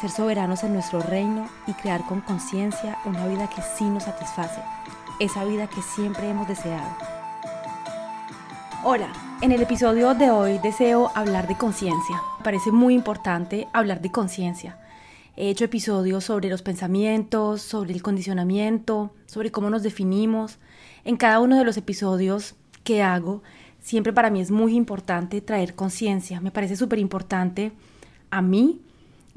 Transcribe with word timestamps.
ser 0.00 0.10
soberanos 0.10 0.64
en 0.64 0.72
nuestro 0.72 1.00
reino 1.00 1.48
y 1.66 1.72
crear 1.74 2.04
con 2.06 2.20
conciencia 2.20 2.98
una 3.04 3.26
vida 3.26 3.48
que 3.48 3.62
sí 3.62 3.84
nos 3.84 4.04
satisface, 4.04 4.60
esa 5.20 5.44
vida 5.44 5.68
que 5.68 5.82
siempre 5.82 6.28
hemos 6.28 6.48
deseado. 6.48 6.88
Hola, 8.82 9.12
en 9.40 9.52
el 9.52 9.62
episodio 9.62 10.14
de 10.14 10.30
hoy 10.30 10.58
deseo 10.58 11.10
hablar 11.14 11.48
de 11.48 11.56
conciencia. 11.56 12.20
Parece 12.42 12.72
muy 12.72 12.94
importante 12.94 13.68
hablar 13.72 14.00
de 14.02 14.10
conciencia. 14.10 14.78
He 15.36 15.48
hecho 15.48 15.64
episodios 15.64 16.24
sobre 16.24 16.48
los 16.48 16.62
pensamientos, 16.62 17.62
sobre 17.62 17.92
el 17.92 18.02
condicionamiento, 18.02 19.14
sobre 19.26 19.50
cómo 19.50 19.70
nos 19.70 19.82
definimos. 19.82 20.58
En 21.04 21.16
cada 21.16 21.40
uno 21.40 21.56
de 21.56 21.64
los 21.64 21.76
episodios 21.76 22.54
que 22.84 23.02
hago, 23.02 23.42
siempre 23.80 24.12
para 24.12 24.30
mí 24.30 24.40
es 24.40 24.50
muy 24.50 24.74
importante 24.76 25.40
traer 25.40 25.74
conciencia. 25.74 26.40
Me 26.40 26.50
parece 26.50 26.76
súper 26.76 26.98
importante 26.98 27.72
a 28.30 28.42
mí 28.42 28.80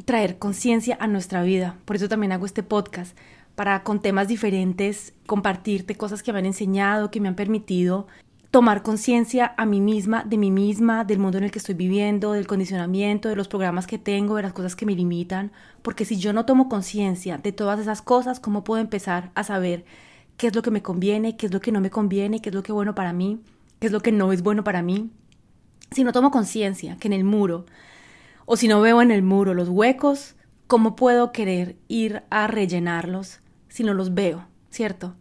traer 0.05 0.37
conciencia 0.37 0.97
a 0.99 1.07
nuestra 1.07 1.43
vida. 1.43 1.77
Por 1.85 1.95
eso 1.95 2.09
también 2.09 2.31
hago 2.31 2.45
este 2.45 2.63
podcast, 2.63 3.17
para 3.55 3.83
con 3.83 4.01
temas 4.01 4.27
diferentes 4.27 5.13
compartirte 5.25 5.95
cosas 5.95 6.21
que 6.21 6.31
me 6.31 6.39
han 6.39 6.45
enseñado, 6.45 7.09
que 7.09 7.19
me 7.19 7.27
han 7.27 7.35
permitido 7.35 8.07
tomar 8.51 8.81
conciencia 8.81 9.53
a 9.57 9.65
mí 9.65 9.81
misma, 9.81 10.23
de 10.23 10.37
mí 10.37 10.51
misma, 10.51 11.03
del 11.03 11.19
mundo 11.19 11.37
en 11.37 11.43
el 11.43 11.51
que 11.51 11.59
estoy 11.59 11.75
viviendo, 11.75 12.33
del 12.33 12.47
condicionamiento, 12.47 13.29
de 13.29 13.35
los 13.35 13.47
programas 13.47 13.87
que 13.87 13.97
tengo, 13.97 14.35
de 14.35 14.43
las 14.43 14.53
cosas 14.53 14.75
que 14.75 14.85
me 14.85 14.95
limitan, 14.95 15.51
porque 15.81 16.05
si 16.05 16.17
yo 16.17 16.33
no 16.33 16.45
tomo 16.45 16.69
conciencia 16.69 17.37
de 17.37 17.51
todas 17.51 17.79
esas 17.79 18.01
cosas, 18.01 18.39
¿cómo 18.39 18.63
puedo 18.63 18.81
empezar 18.81 19.31
a 19.35 19.43
saber 19.43 19.85
qué 20.37 20.47
es 20.47 20.55
lo 20.55 20.61
que 20.61 20.71
me 20.71 20.81
conviene, 20.81 21.35
qué 21.35 21.47
es 21.47 21.53
lo 21.53 21.59
que 21.59 21.71
no 21.71 21.81
me 21.81 21.89
conviene, 21.89 22.41
qué 22.41 22.49
es 22.49 22.55
lo 22.55 22.63
que 22.63 22.71
es 22.71 22.75
bueno 22.75 22.95
para 22.95 23.11
mí, 23.11 23.41
qué 23.79 23.87
es 23.87 23.93
lo 23.93 24.01
que 24.01 24.11
no 24.11 24.31
es 24.31 24.41
bueno 24.43 24.63
para 24.63 24.81
mí? 24.81 25.09
Si 25.91 26.03
no 26.03 26.11
tomo 26.11 26.31
conciencia 26.31 26.97
que 26.97 27.07
en 27.07 27.13
el 27.13 27.23
muro 27.23 27.65
o 28.49 28.55
si 28.55 28.69
no 28.69 28.79
veo 28.79 29.01
en 29.01 29.11
el 29.11 29.23
muro 29.23 29.53
los 29.53 29.67
huecos, 29.67 30.35
¿cómo 30.67 30.95
puedo 30.95 31.33
querer 31.33 31.75
ir 31.89 32.23
a 32.29 32.47
rellenarlos 32.47 33.41
si 33.67 33.83
no 33.83 33.93
los 33.93 34.13
veo? 34.13 34.47
¿Cierto? 34.69 35.15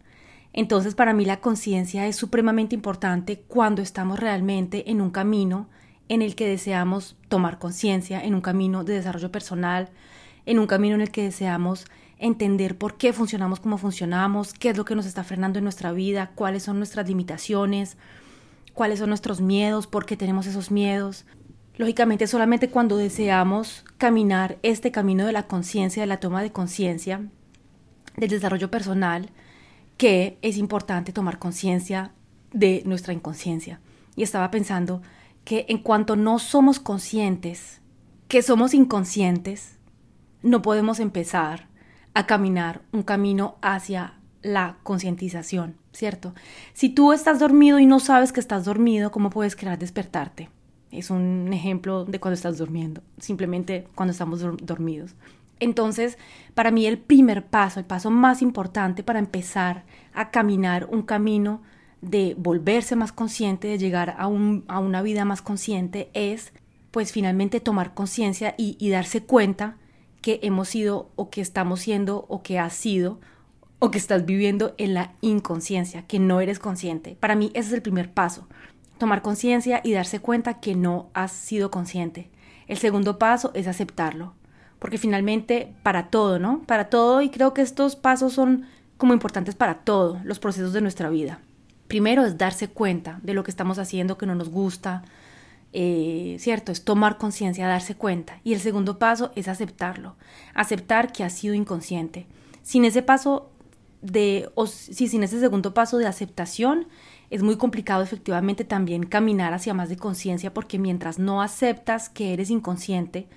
Entonces 0.53 0.95
para 0.95 1.13
mí 1.13 1.25
la 1.25 1.41
conciencia 1.41 2.07
es 2.07 2.15
supremamente 2.15 2.73
importante 2.73 3.41
cuando 3.41 3.81
estamos 3.81 4.17
realmente 4.17 4.89
en 4.89 5.01
un 5.01 5.11
camino 5.11 5.67
en 6.07 6.21
el 6.21 6.35
que 6.35 6.47
deseamos 6.47 7.17
tomar 7.27 7.59
conciencia, 7.59 8.23
en 8.23 8.33
un 8.33 8.39
camino 8.39 8.85
de 8.85 8.93
desarrollo 8.93 9.29
personal, 9.29 9.89
en 10.45 10.57
un 10.57 10.65
camino 10.65 10.95
en 10.95 11.01
el 11.01 11.11
que 11.11 11.23
deseamos 11.23 11.85
entender 12.19 12.77
por 12.77 12.95
qué 12.95 13.11
funcionamos 13.11 13.59
como 13.59 13.77
funcionamos, 13.77 14.53
qué 14.53 14.69
es 14.69 14.77
lo 14.77 14.85
que 14.85 14.95
nos 14.95 15.05
está 15.05 15.25
frenando 15.25 15.59
en 15.59 15.65
nuestra 15.65 15.91
vida, 15.91 16.31
cuáles 16.33 16.63
son 16.63 16.77
nuestras 16.77 17.09
limitaciones, 17.09 17.97
cuáles 18.73 18.99
son 18.99 19.09
nuestros 19.09 19.41
miedos, 19.41 19.85
por 19.85 20.05
qué 20.05 20.15
tenemos 20.15 20.47
esos 20.47 20.71
miedos, 20.71 21.25
Lógicamente, 21.77 22.25
solamente 22.25 22.69
cuando 22.69 22.97
deseamos 22.97 23.85
caminar 23.99 24.57
este 24.63 24.91
camino 24.91 25.27
de 25.27 25.31
la 25.31 25.47
conciencia, 25.47 26.01
de 26.01 26.07
la 26.07 26.19
toma 26.19 26.41
de 26.41 26.51
conciencia, 26.51 27.29
del 28.15 28.29
desarrollo 28.31 28.71
personal, 28.71 29.29
que 29.95 30.39
es 30.41 30.57
importante 30.57 31.13
tomar 31.13 31.37
conciencia 31.37 32.13
de 32.51 32.81
nuestra 32.85 33.13
inconsciencia. 33.13 33.79
Y 34.15 34.23
estaba 34.23 34.49
pensando 34.49 35.03
que 35.43 35.67
en 35.69 35.77
cuanto 35.77 36.15
no 36.15 36.39
somos 36.39 36.79
conscientes, 36.79 37.79
que 38.27 38.41
somos 38.41 38.73
inconscientes, 38.73 39.77
no 40.41 40.63
podemos 40.63 40.99
empezar 40.99 41.67
a 42.15 42.25
caminar 42.25 42.81
un 42.91 43.03
camino 43.03 43.57
hacia 43.61 44.15
la 44.41 44.77
concientización, 44.81 45.77
¿cierto? 45.93 46.33
Si 46.73 46.89
tú 46.89 47.13
estás 47.13 47.37
dormido 47.37 47.77
y 47.77 47.85
no 47.85 47.99
sabes 47.99 48.31
que 48.31 48.39
estás 48.39 48.65
dormido, 48.65 49.11
¿cómo 49.11 49.29
puedes 49.29 49.55
querer 49.55 49.77
despertarte? 49.77 50.49
Es 50.91 51.09
un 51.09 51.51
ejemplo 51.53 52.05
de 52.05 52.19
cuando 52.19 52.35
estás 52.35 52.57
durmiendo, 52.57 53.01
simplemente 53.17 53.87
cuando 53.95 54.11
estamos 54.11 54.41
dormidos. 54.41 55.15
Entonces, 55.59 56.17
para 56.53 56.71
mí 56.71 56.85
el 56.85 56.97
primer 56.97 57.45
paso, 57.45 57.79
el 57.79 57.85
paso 57.85 58.11
más 58.11 58.41
importante 58.41 59.03
para 59.03 59.19
empezar 59.19 59.85
a 60.13 60.29
caminar 60.31 60.87
un 60.89 61.01
camino 61.01 61.61
de 62.01 62.35
volverse 62.37 62.95
más 62.95 63.11
consciente, 63.11 63.67
de 63.67 63.77
llegar 63.77 64.15
a, 64.17 64.27
una 64.27 65.01
vida 65.01 65.25
más 65.25 65.41
consciente, 65.41 66.09
es 66.13 66.53
pues 66.91 67.11
finalmente 67.11 67.59
tomar 67.59 67.93
conciencia 67.93 68.55
y, 68.57 68.77
y 68.79 68.89
darse 68.89 69.23
cuenta 69.23 69.77
que 70.21 70.39
hemos 70.43 70.69
sido 70.69 71.11
o 71.15 71.29
que 71.29 71.41
estamos 71.41 71.81
siendo 71.81 72.25
o 72.27 72.43
que 72.43 72.59
has 72.59 72.73
sido 72.73 73.19
o 73.79 73.91
que 73.91 73.97
estás 73.97 74.25
viviendo 74.25 74.73
en 74.77 74.93
la 74.93 75.13
inconsciencia, 75.21 76.03
que 76.07 76.19
no 76.19 76.41
eres 76.41 76.59
consciente. 76.59 77.15
Para 77.19 77.35
mí 77.35 77.51
ese 77.53 77.69
es 77.69 77.73
el 77.73 77.81
primer 77.81 78.11
paso 78.11 78.47
tomar 78.97 79.21
conciencia 79.21 79.81
y 79.83 79.93
darse 79.93 80.19
cuenta 80.19 80.59
que 80.59 80.75
no 80.75 81.09
has 81.13 81.31
sido 81.31 81.71
consciente. 81.71 82.29
El 82.67 82.77
segundo 82.77 83.17
paso 83.17 83.51
es 83.53 83.67
aceptarlo, 83.67 84.33
porque 84.79 84.97
finalmente 84.97 85.73
para 85.83 86.09
todo, 86.09 86.39
¿no? 86.39 86.63
Para 86.65 86.89
todo 86.89 87.21
y 87.21 87.29
creo 87.29 87.53
que 87.53 87.61
estos 87.61 87.95
pasos 87.95 88.33
son 88.33 88.65
como 88.97 89.13
importantes 89.13 89.55
para 89.55 89.79
todos 89.79 90.23
los 90.25 90.39
procesos 90.39 90.73
de 90.73 90.81
nuestra 90.81 91.09
vida. 91.09 91.39
Primero 91.87 92.25
es 92.25 92.37
darse 92.37 92.67
cuenta 92.67 93.19
de 93.23 93.33
lo 93.33 93.43
que 93.43 93.51
estamos 93.51 93.79
haciendo 93.79 94.17
que 94.17 94.25
no 94.25 94.35
nos 94.35 94.49
gusta, 94.49 95.03
eh, 95.71 96.37
¿cierto? 96.39 96.71
Es 96.71 96.83
tomar 96.83 97.17
conciencia, 97.17 97.67
darse 97.67 97.95
cuenta. 97.95 98.39
Y 98.43 98.53
el 98.53 98.59
segundo 98.59 98.99
paso 98.99 99.31
es 99.35 99.47
aceptarlo, 99.47 100.15
aceptar 100.53 101.11
que 101.11 101.23
has 101.23 101.33
sido 101.33 101.53
inconsciente. 101.53 102.25
Sin 102.63 102.83
ese 102.83 103.01
paso 103.01 103.51
de, 104.01 104.49
o 104.55 104.67
si 104.67 105.07
sin 105.07 105.23
ese 105.23 105.39
segundo 105.39 105.73
paso 105.73 105.97
de 105.97 106.07
aceptación, 106.07 106.87
es 107.29 107.43
muy 107.43 107.57
complicado 107.57 108.03
efectivamente 108.03 108.63
también 108.63 109.05
caminar 109.05 109.53
hacia 109.53 109.73
más 109.73 109.89
de 109.89 109.97
conciencia 109.97 110.53
porque 110.53 110.79
mientras 110.79 111.19
no 111.19 111.41
aceptas 111.41 112.09
que 112.09 112.33
eres 112.33 112.49
inconsciente, 112.49 113.27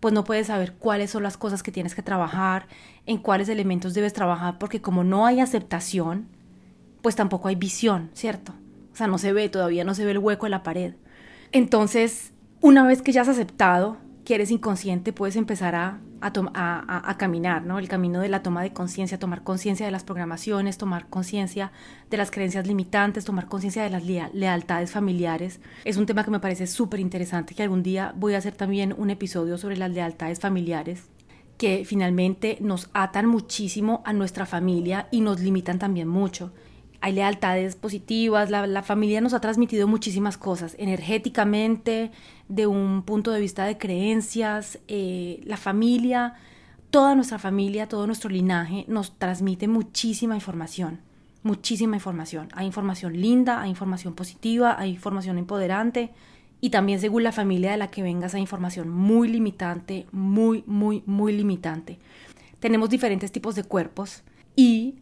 pues 0.00 0.14
no 0.14 0.24
puedes 0.24 0.48
saber 0.48 0.74
cuáles 0.74 1.10
son 1.10 1.22
las 1.22 1.36
cosas 1.36 1.62
que 1.62 1.72
tienes 1.72 1.94
que 1.94 2.02
trabajar, 2.02 2.66
en 3.06 3.18
cuáles 3.18 3.48
elementos 3.48 3.94
debes 3.94 4.12
trabajar, 4.12 4.58
porque 4.58 4.80
como 4.80 5.02
no 5.02 5.26
hay 5.26 5.40
aceptación, 5.40 6.28
pues 7.02 7.16
tampoco 7.16 7.48
hay 7.48 7.56
visión, 7.56 8.10
¿cierto? 8.12 8.52
O 8.92 8.96
sea, 8.96 9.06
no 9.06 9.18
se 9.18 9.32
ve, 9.32 9.48
todavía 9.48 9.84
no 9.84 9.94
se 9.94 10.04
ve 10.04 10.10
el 10.12 10.18
hueco 10.18 10.46
en 10.46 10.50
la 10.50 10.62
pared. 10.62 10.94
Entonces, 11.52 12.32
una 12.60 12.86
vez 12.86 13.02
que 13.02 13.12
ya 13.12 13.22
has 13.22 13.28
aceptado 13.28 13.96
que 14.28 14.34
eres 14.34 14.50
inconsciente, 14.50 15.14
puedes 15.14 15.36
empezar 15.36 15.74
a 15.74 16.00
a, 16.20 17.16
caminar, 17.16 17.64
¿no? 17.64 17.78
El 17.78 17.88
camino 17.88 18.20
de 18.20 18.28
la 18.28 18.42
toma 18.42 18.62
de 18.62 18.74
conciencia, 18.74 19.18
tomar 19.18 19.42
conciencia 19.42 19.86
de 19.86 19.92
las 19.92 20.04
programaciones, 20.04 20.76
tomar 20.76 21.06
conciencia 21.08 21.72
de 22.10 22.16
las 22.18 22.30
creencias 22.30 22.66
limitantes, 22.66 23.24
tomar 23.24 23.46
conciencia 23.46 23.84
de 23.84 23.88
las 23.88 24.04
lealtades 24.04 24.90
familiares. 24.90 25.60
Es 25.84 25.96
un 25.96 26.04
tema 26.04 26.24
que 26.24 26.30
me 26.30 26.40
parece 26.40 26.66
súper 26.66 27.00
interesante, 27.00 27.54
que 27.54 27.62
algún 27.62 27.82
día 27.82 28.12
voy 28.16 28.34
a 28.34 28.38
hacer 28.38 28.54
también 28.54 28.94
un 28.98 29.08
episodio 29.08 29.56
sobre 29.56 29.78
las 29.78 29.92
lealtades 29.92 30.40
familiares 30.40 31.04
que 31.56 31.84
finalmente 31.86 32.58
nos 32.60 32.90
atan 32.92 33.26
muchísimo 33.26 34.02
a 34.04 34.12
nuestra 34.12 34.44
familia 34.44 35.08
y 35.10 35.22
nos 35.22 35.40
limitan 35.40 35.78
también 35.78 36.08
mucho 36.08 36.52
hay 37.00 37.12
lealtades 37.12 37.76
positivas, 37.76 38.50
la, 38.50 38.82
familia 38.82 39.20
nos 39.20 39.32
ha 39.32 39.40
transmitido 39.40 39.86
muchísimas 39.86 40.36
cosas, 40.36 40.74
energéticamente, 40.78 42.10
de 42.48 42.66
un 42.66 43.02
punto 43.02 43.30
de 43.30 43.40
vista 43.40 43.64
de 43.66 43.78
creencias, 43.78 44.80
eh, 44.88 45.40
la 45.44 45.56
familia, 45.56 46.34
toda 46.90 47.14
nuestra 47.14 47.38
familia, 47.38 47.88
todo 47.88 48.06
nuestro 48.06 48.30
linaje 48.30 48.84
nos 48.88 49.16
transmite 49.16 49.68
muchísima 49.68 50.34
información, 50.34 51.00
muchísima 51.42 51.96
información. 51.96 52.48
Hay 52.54 52.66
información 52.66 53.20
linda, 53.20 53.60
hay 53.60 53.70
información 53.70 54.14
positiva, 54.14 54.76
hay 54.78 54.90
información 54.90 55.38
empoderante 55.38 56.10
y 56.60 56.70
también 56.70 57.00
según 57.00 57.22
la 57.22 57.32
familia 57.32 57.70
de 57.70 57.76
la 57.76 57.88
que 57.88 58.02
vengas 58.02 58.34
hay 58.34 58.40
información 58.40 58.88
muy 58.88 59.28
limitante, 59.28 60.06
muy, 60.10 60.64
muy, 60.66 61.04
muy 61.06 61.32
limitante. 61.32 61.98
tenemos 62.58 62.90
diferentes 62.90 63.30
tipos 63.30 63.54
de 63.54 63.62
cuerpos 63.62 64.24
y 64.56 64.96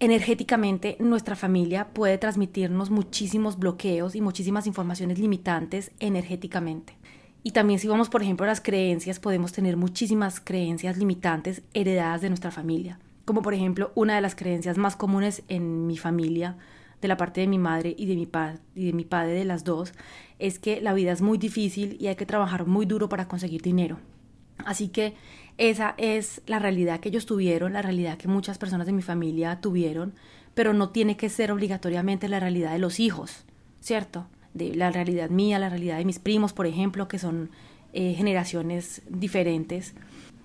energéticamente 0.00 0.96
nuestra 1.00 1.36
familia 1.36 1.88
puede 1.92 2.18
transmitirnos 2.18 2.90
muchísimos 2.90 3.58
bloqueos 3.58 4.14
y 4.14 4.20
muchísimas 4.20 4.66
informaciones 4.66 5.18
limitantes 5.18 5.90
energéticamente. 6.00 6.96
Y 7.42 7.52
también 7.52 7.78
si 7.78 7.86
vamos, 7.88 8.08
por 8.08 8.22
ejemplo, 8.22 8.44
a 8.44 8.48
las 8.48 8.60
creencias, 8.60 9.20
podemos 9.20 9.52
tener 9.52 9.76
muchísimas 9.76 10.40
creencias 10.40 10.96
limitantes 10.96 11.62
heredadas 11.74 12.20
de 12.20 12.28
nuestra 12.28 12.50
familia. 12.50 12.98
Como 13.24 13.42
por 13.42 13.54
ejemplo, 13.54 13.92
una 13.94 14.16
de 14.16 14.20
las 14.20 14.34
creencias 14.34 14.78
más 14.78 14.96
comunes 14.96 15.42
en 15.48 15.86
mi 15.86 15.96
familia, 15.96 16.56
de 17.00 17.08
la 17.08 17.16
parte 17.16 17.42
de 17.42 17.46
mi 17.46 17.58
madre 17.58 17.94
y 17.96 18.06
de 18.06 18.16
mi, 18.16 19.04
padre, 19.04 19.32
de 19.32 19.44
las 19.44 19.64
dos, 19.64 19.92
es 20.38 20.58
que 20.58 20.80
la 20.80 20.92
vida 20.92 21.12
es 21.12 21.22
muy 21.22 21.38
difícil 21.38 21.96
y 22.00 22.08
hay 22.08 22.16
que 22.16 22.26
trabajar 22.26 22.66
muy 22.66 22.86
duro 22.86 23.08
para 23.08 23.28
conseguir 23.28 23.62
dinero. 23.62 23.98
Así 24.64 24.88
que 24.88 25.14
esa 25.58 25.94
es 25.96 26.42
la 26.46 26.58
realidad 26.58 27.00
que 27.00 27.08
ellos 27.08 27.26
tuvieron, 27.26 27.72
la 27.72 27.82
realidad 27.82 28.18
que 28.18 28.28
muchas 28.28 28.58
personas 28.58 28.86
de 28.86 28.92
mi 28.92 29.02
familia 29.02 29.60
tuvieron, 29.60 30.14
pero 30.54 30.72
no 30.72 30.90
tiene 30.90 31.16
que 31.16 31.28
ser 31.28 31.52
obligatoriamente 31.52 32.28
la 32.28 32.40
realidad 32.40 32.72
de 32.72 32.78
los 32.78 33.00
hijos, 33.00 33.44
¿cierto? 33.80 34.26
De 34.54 34.74
la 34.74 34.90
realidad 34.90 35.30
mía, 35.30 35.58
la 35.58 35.68
realidad 35.68 35.98
de 35.98 36.04
mis 36.04 36.18
primos, 36.18 36.52
por 36.52 36.66
ejemplo, 36.66 37.08
que 37.08 37.18
son 37.18 37.50
eh, 37.92 38.14
generaciones 38.14 39.02
diferentes. 39.08 39.94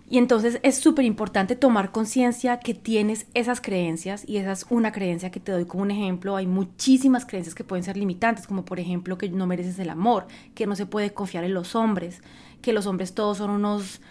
Y 0.10 0.18
entonces 0.18 0.60
es 0.64 0.76
súper 0.78 1.06
importante 1.06 1.56
tomar 1.56 1.94
conciencia 1.94 2.60
que 2.60 2.74
tienes 2.74 3.28
esas 3.34 3.62
creencias 3.62 4.28
y 4.28 4.38
esa 4.38 4.52
es 4.52 4.66
una 4.70 4.92
creencia 4.92 5.32
que 5.32 5.40
te 5.40 5.54
doy 5.54 5.64
como 5.64 5.84
un 5.84 5.92
ejemplo. 5.92 6.36
Hay 6.36 6.48
muchísimas 6.48 7.26
creencias 7.26 7.56
que 7.56 7.64
pueden 7.64 7.86
ser 7.86 7.96
limitantes, 7.96 8.46
como 8.46 8.66
por 8.66 8.82
ejemplo 8.82 9.18
que 9.18 9.30
no 9.30 9.48
mereces 9.48 9.80
el 9.80 9.90
amor, 9.90 10.28
que 10.54 10.68
no 10.68 10.76
se 10.76 10.86
puede 10.86 11.14
confiar 11.14 11.46
en 11.46 11.54
los 11.54 11.76
hombres, 11.76 12.22
que 12.62 12.74
los 12.74 12.88
hombres 12.88 13.14
todos 13.14 13.38
son 13.38 13.52
unos, 13.52 14.02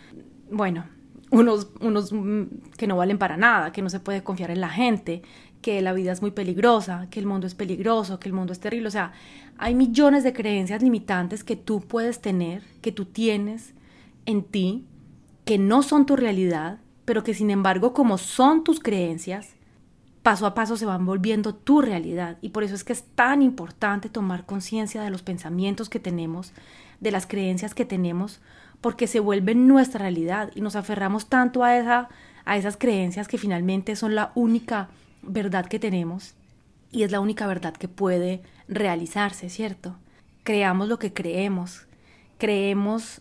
bueno, 0.50 0.84
unos, 1.30 1.68
unos 1.80 2.12
mm, 2.12 2.42
que 2.76 2.86
no 2.86 2.96
valen 2.96 3.18
para 3.18 3.36
nada, 3.36 3.72
que 3.72 3.82
no 3.82 3.90
se 3.90 4.00
puede 4.00 4.22
confiar 4.22 4.50
en 4.50 4.60
la 4.60 4.68
gente, 4.68 5.22
que 5.62 5.80
la 5.82 5.92
vida 5.92 6.12
es 6.12 6.22
muy 6.22 6.30
peligrosa, 6.30 7.08
que 7.10 7.20
el 7.20 7.26
mundo 7.26 7.46
es 7.46 7.54
peligroso, 7.54 8.18
que 8.18 8.28
el 8.28 8.34
mundo 8.34 8.52
es 8.52 8.60
terrible. 8.60 8.88
O 8.88 8.90
sea, 8.90 9.12
hay 9.58 9.74
millones 9.74 10.24
de 10.24 10.32
creencias 10.32 10.82
limitantes 10.82 11.44
que 11.44 11.56
tú 11.56 11.80
puedes 11.80 12.20
tener, 12.20 12.62
que 12.80 12.92
tú 12.92 13.04
tienes 13.04 13.74
en 14.26 14.42
ti 14.42 14.86
que 15.44 15.58
no 15.58 15.82
son 15.82 16.06
tu 16.06 16.16
realidad, 16.16 16.78
pero 17.04 17.24
que 17.24 17.34
sin 17.34 17.50
embargo 17.50 17.92
como 17.92 18.18
son 18.18 18.64
tus 18.64 18.80
creencias, 18.80 19.54
paso 20.22 20.46
a 20.46 20.54
paso 20.54 20.76
se 20.76 20.86
van 20.86 21.04
volviendo 21.04 21.54
tu 21.54 21.80
realidad. 21.80 22.38
Y 22.40 22.50
por 22.50 22.62
eso 22.62 22.74
es 22.74 22.84
que 22.84 22.92
es 22.92 23.04
tan 23.14 23.42
importante 23.42 24.08
tomar 24.08 24.46
conciencia 24.46 25.02
de 25.02 25.10
los 25.10 25.22
pensamientos 25.22 25.88
que 25.88 26.00
tenemos, 26.00 26.52
de 27.00 27.10
las 27.10 27.26
creencias 27.26 27.74
que 27.74 27.84
tenemos, 27.84 28.40
porque 28.80 29.06
se 29.06 29.20
vuelven 29.20 29.66
nuestra 29.66 30.00
realidad 30.00 30.50
y 30.54 30.60
nos 30.60 30.76
aferramos 30.76 31.28
tanto 31.28 31.64
a, 31.64 31.76
esa, 31.76 32.08
a 32.44 32.56
esas 32.56 32.76
creencias 32.76 33.28
que 33.28 33.38
finalmente 33.38 33.96
son 33.96 34.14
la 34.14 34.32
única 34.34 34.88
verdad 35.22 35.66
que 35.66 35.78
tenemos 35.78 36.34
y 36.90 37.02
es 37.02 37.10
la 37.10 37.20
única 37.20 37.46
verdad 37.46 37.74
que 37.74 37.88
puede 37.88 38.42
realizarse, 38.68 39.50
¿cierto? 39.50 39.96
Creamos 40.42 40.88
lo 40.88 40.98
que 40.98 41.12
creemos, 41.12 41.86
creemos 42.38 43.20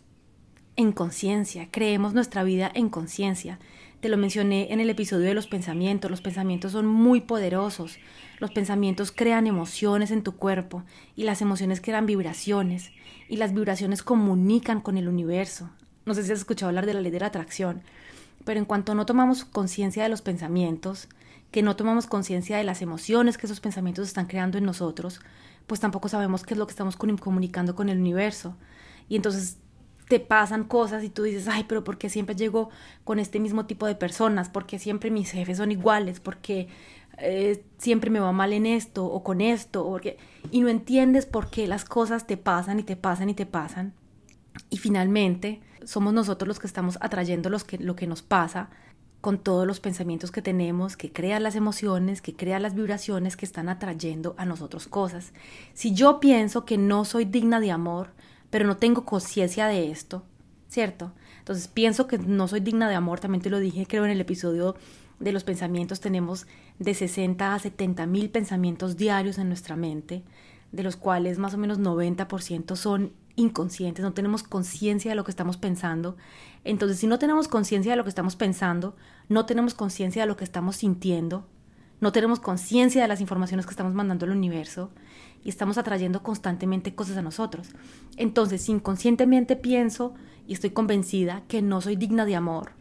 en 0.76 0.92
conciencia, 0.92 1.68
creemos 1.70 2.14
nuestra 2.14 2.44
vida 2.44 2.72
en 2.74 2.90
conciencia. 2.90 3.60
Te 4.00 4.08
lo 4.08 4.16
mencioné 4.16 4.72
en 4.72 4.80
el 4.80 4.90
episodio 4.90 5.26
de 5.26 5.34
los 5.34 5.48
pensamientos. 5.48 6.10
Los 6.10 6.22
pensamientos 6.22 6.72
son 6.72 6.86
muy 6.86 7.20
poderosos. 7.20 7.98
Los 8.40 8.52
pensamientos 8.52 9.12
crean 9.12 9.46
emociones 9.46 10.12
en 10.12 10.24
tu 10.24 10.38
cuerpo 10.38 10.84
y 11.18 11.24
las 11.24 11.42
emociones 11.42 11.82
crean 11.82 12.06
vibraciones 12.06 12.92
y 13.28 13.36
las 13.36 13.54
vibraciones 13.54 14.02
comunican 14.02 14.80
con 14.80 14.98
el 14.98 15.10
universo. 15.10 15.70
No 16.06 16.14
sé 16.14 16.24
si 16.24 16.32
has 16.32 16.40
escuchado 16.40 16.70
hablar 16.70 16.86
de 16.86 16.94
la 16.94 17.02
ley 17.02 17.12
de 17.12 17.20
la 17.20 17.26
atracción, 17.26 17.82
pero 18.46 18.58
en 18.58 18.66
cuanto 18.66 18.96
no 18.96 19.06
tomamos 19.06 19.44
conciencia 19.44 20.04
de 20.04 20.10
los 20.10 20.22
pensamientos, 20.22 21.10
que 21.52 21.62
no 21.62 21.76
tomamos 21.76 22.08
conciencia 22.08 22.56
de 22.56 22.64
las 22.64 22.82
emociones 22.82 23.38
que 23.38 23.48
esos 23.48 23.60
pensamientos 23.60 24.08
están 24.08 24.28
creando 24.28 24.58
en 24.58 24.64
nosotros, 24.64 25.20
pues 25.68 25.82
tampoco 25.82 26.08
sabemos 26.08 26.44
qué 26.44 26.54
es 26.54 26.58
lo 26.58 26.68
que 26.68 26.72
estamos 26.72 26.96
comunicando 26.96 27.76
con 27.76 27.90
el 27.90 28.00
universo. 28.00 28.56
Y 29.10 29.18
entonces 29.18 29.58
te 30.10 30.20
pasan 30.20 30.64
cosas 30.64 31.04
y 31.04 31.10
tú 31.10 31.22
dices, 31.22 31.48
ay, 31.48 31.66
pero 31.68 31.84
¿por 31.84 32.00
qué 32.00 32.10
siempre 32.10 32.36
llego 32.36 32.72
con 33.04 33.20
este 33.20 33.40
mismo 33.40 33.68
tipo 33.68 33.86
de 33.86 33.94
personas? 33.94 34.50
¿Por 34.50 34.66
qué 34.66 34.80
siempre 34.80 35.12
mis 35.12 35.30
jefes 35.30 35.58
son 35.58 35.72
iguales? 35.72 36.20
¿Por 36.20 36.38
qué 36.38 36.68
eh, 37.20 37.64
siempre 37.78 38.10
me 38.10 38.20
va 38.20 38.32
mal 38.32 38.52
en 38.52 38.66
esto 38.66 39.06
o 39.06 39.24
con 39.24 39.40
esto? 39.40 39.86
Porque... 39.86 40.18
Y 40.50 40.62
no 40.62 40.68
entiendes 40.68 41.28
por 41.28 41.52
qué 41.52 41.68
las 41.68 41.86
cosas 41.86 42.26
te 42.26 42.38
pasan 42.38 42.80
y 42.80 42.84
te 42.84 42.96
pasan 42.96 43.30
y 43.30 43.36
te 43.36 43.46
pasan. 43.46 43.94
Y 44.72 44.78
finalmente 44.78 45.62
somos 45.86 46.12
nosotros 46.12 46.48
los 46.48 46.60
que 46.60 46.68
estamos 46.68 46.98
atrayendo 47.02 47.52
los 47.52 47.64
que, 47.64 47.78
lo 47.78 47.96
que 47.96 48.08
nos 48.08 48.24
pasa 48.24 48.72
con 49.22 49.38
todos 49.38 49.68
los 49.68 49.80
pensamientos 49.80 50.32
que 50.32 50.42
tenemos, 50.42 50.98
que 50.98 51.12
crean 51.12 51.44
las 51.44 51.56
emociones, 51.56 52.24
que 52.24 52.36
crean 52.36 52.64
las 52.64 52.74
vibraciones 52.74 53.38
que 53.38 53.46
están 53.46 53.70
atrayendo 53.70 54.34
a 54.40 54.46
nosotros 54.46 54.88
cosas. 54.88 55.34
Si 55.76 55.94
yo 55.94 56.20
pienso 56.20 56.66
que 56.66 56.80
no 56.80 57.06
soy 57.06 57.26
digna 57.26 57.60
de 57.60 57.70
amor, 57.70 58.10
pero 58.50 58.66
no 58.66 58.78
tengo 58.78 59.06
conciencia 59.06 59.68
de 59.68 59.92
esto, 59.92 60.24
¿cierto? 60.68 61.12
Entonces 61.40 61.68
pienso 61.68 62.08
que 62.08 62.18
no 62.18 62.48
soy 62.48 62.60
digna 62.60 62.90
de 62.90 62.96
amor, 62.96 63.20
también 63.20 63.42
te 63.42 63.50
lo 63.50 63.60
dije, 63.60 63.86
creo 63.88 64.06
en 64.06 64.12
el 64.12 64.22
episodio 64.22 64.76
de 65.20 65.32
los 65.32 65.44
pensamientos 65.44 66.00
tenemos 66.00 66.48
de 66.80 66.94
60 66.94 67.54
a 67.54 67.60
70 67.60 68.06
mil 68.06 68.30
pensamientos 68.30 68.98
diarios 68.98 69.38
en 69.38 69.48
nuestra 69.48 69.76
mente, 69.76 70.24
de 70.72 70.84
los 70.84 70.96
cuales 70.96 71.40
más 71.40 71.54
o 71.54 71.58
menos 71.58 71.80
90% 71.80 72.76
son 72.76 73.12
inconscientes, 73.36 74.04
no 74.04 74.14
tenemos 74.14 74.44
conciencia 74.44 75.12
de 75.12 75.16
lo 75.16 75.24
que 75.24 75.32
estamos 75.32 75.58
pensando. 75.58 76.18
Entonces, 76.64 77.00
si 77.00 77.08
no 77.08 77.20
tenemos 77.20 77.48
conciencia 77.48 77.94
de 77.94 77.98
lo 77.98 78.04
que 78.04 78.10
estamos 78.10 78.36
pensando, 78.36 78.96
no 79.30 79.46
tenemos 79.46 79.74
conciencia 79.74 80.24
de 80.24 80.28
lo 80.28 80.38
que 80.38 80.44
estamos 80.44 80.76
sintiendo, 80.76 81.48
no 82.02 82.12
tenemos 82.12 82.40
conciencia 82.40 83.02
de 83.02 83.08
las 83.08 83.22
informaciones 83.22 83.66
que 83.66 83.72
estamos 83.72 83.94
mandando 83.94 84.26
al 84.26 84.32
universo, 84.32 84.92
y 85.44 85.50
estamos 85.50 85.78
atrayendo 85.78 86.24
constantemente 86.24 86.96
cosas 86.96 87.18
a 87.18 87.22
nosotros. 87.22 87.70
Entonces, 88.18 88.68
inconscientemente 88.70 89.56
pienso 89.56 90.14
y 90.48 90.54
estoy 90.54 90.72
convencida 90.72 91.44
que 91.48 91.62
no 91.62 91.82
soy 91.82 91.96
digna 91.96 92.26
de 92.26 92.36
amor, 92.36 92.72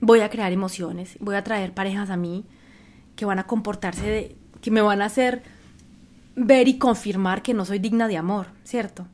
voy 0.00 0.20
a 0.20 0.30
crear 0.30 0.52
emociones, 0.52 1.16
voy 1.20 1.36
a 1.36 1.44
traer 1.44 1.74
parejas 1.74 2.10
a 2.10 2.16
mí 2.16 2.44
que 3.14 3.24
van 3.24 3.38
a 3.38 3.46
comportarse 3.46 4.36
que 4.60 4.70
me 4.70 4.82
van 4.82 5.02
a 5.02 5.06
hacer 5.06 5.42
ver 6.34 6.68
y 6.68 6.78
confirmar 6.78 7.42
que 7.42 7.54
no 7.54 7.64
soy 7.64 7.78
digna 7.78 8.08
de 8.08 8.16
amor, 8.16 8.48
¿cierto? 8.64 9.06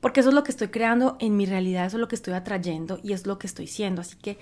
Porque 0.00 0.20
eso 0.20 0.30
es 0.30 0.34
lo 0.34 0.44
que 0.44 0.50
estoy 0.50 0.68
creando 0.68 1.16
en 1.20 1.36
mi 1.36 1.46
realidad, 1.46 1.86
eso 1.86 1.96
es 1.96 2.00
lo 2.00 2.08
que 2.08 2.14
estoy 2.14 2.34
atrayendo 2.34 3.00
y 3.02 3.12
es 3.12 3.26
lo 3.26 3.38
que 3.38 3.46
estoy 3.46 3.66
siendo. 3.66 4.00
Así 4.00 4.16
que 4.16 4.38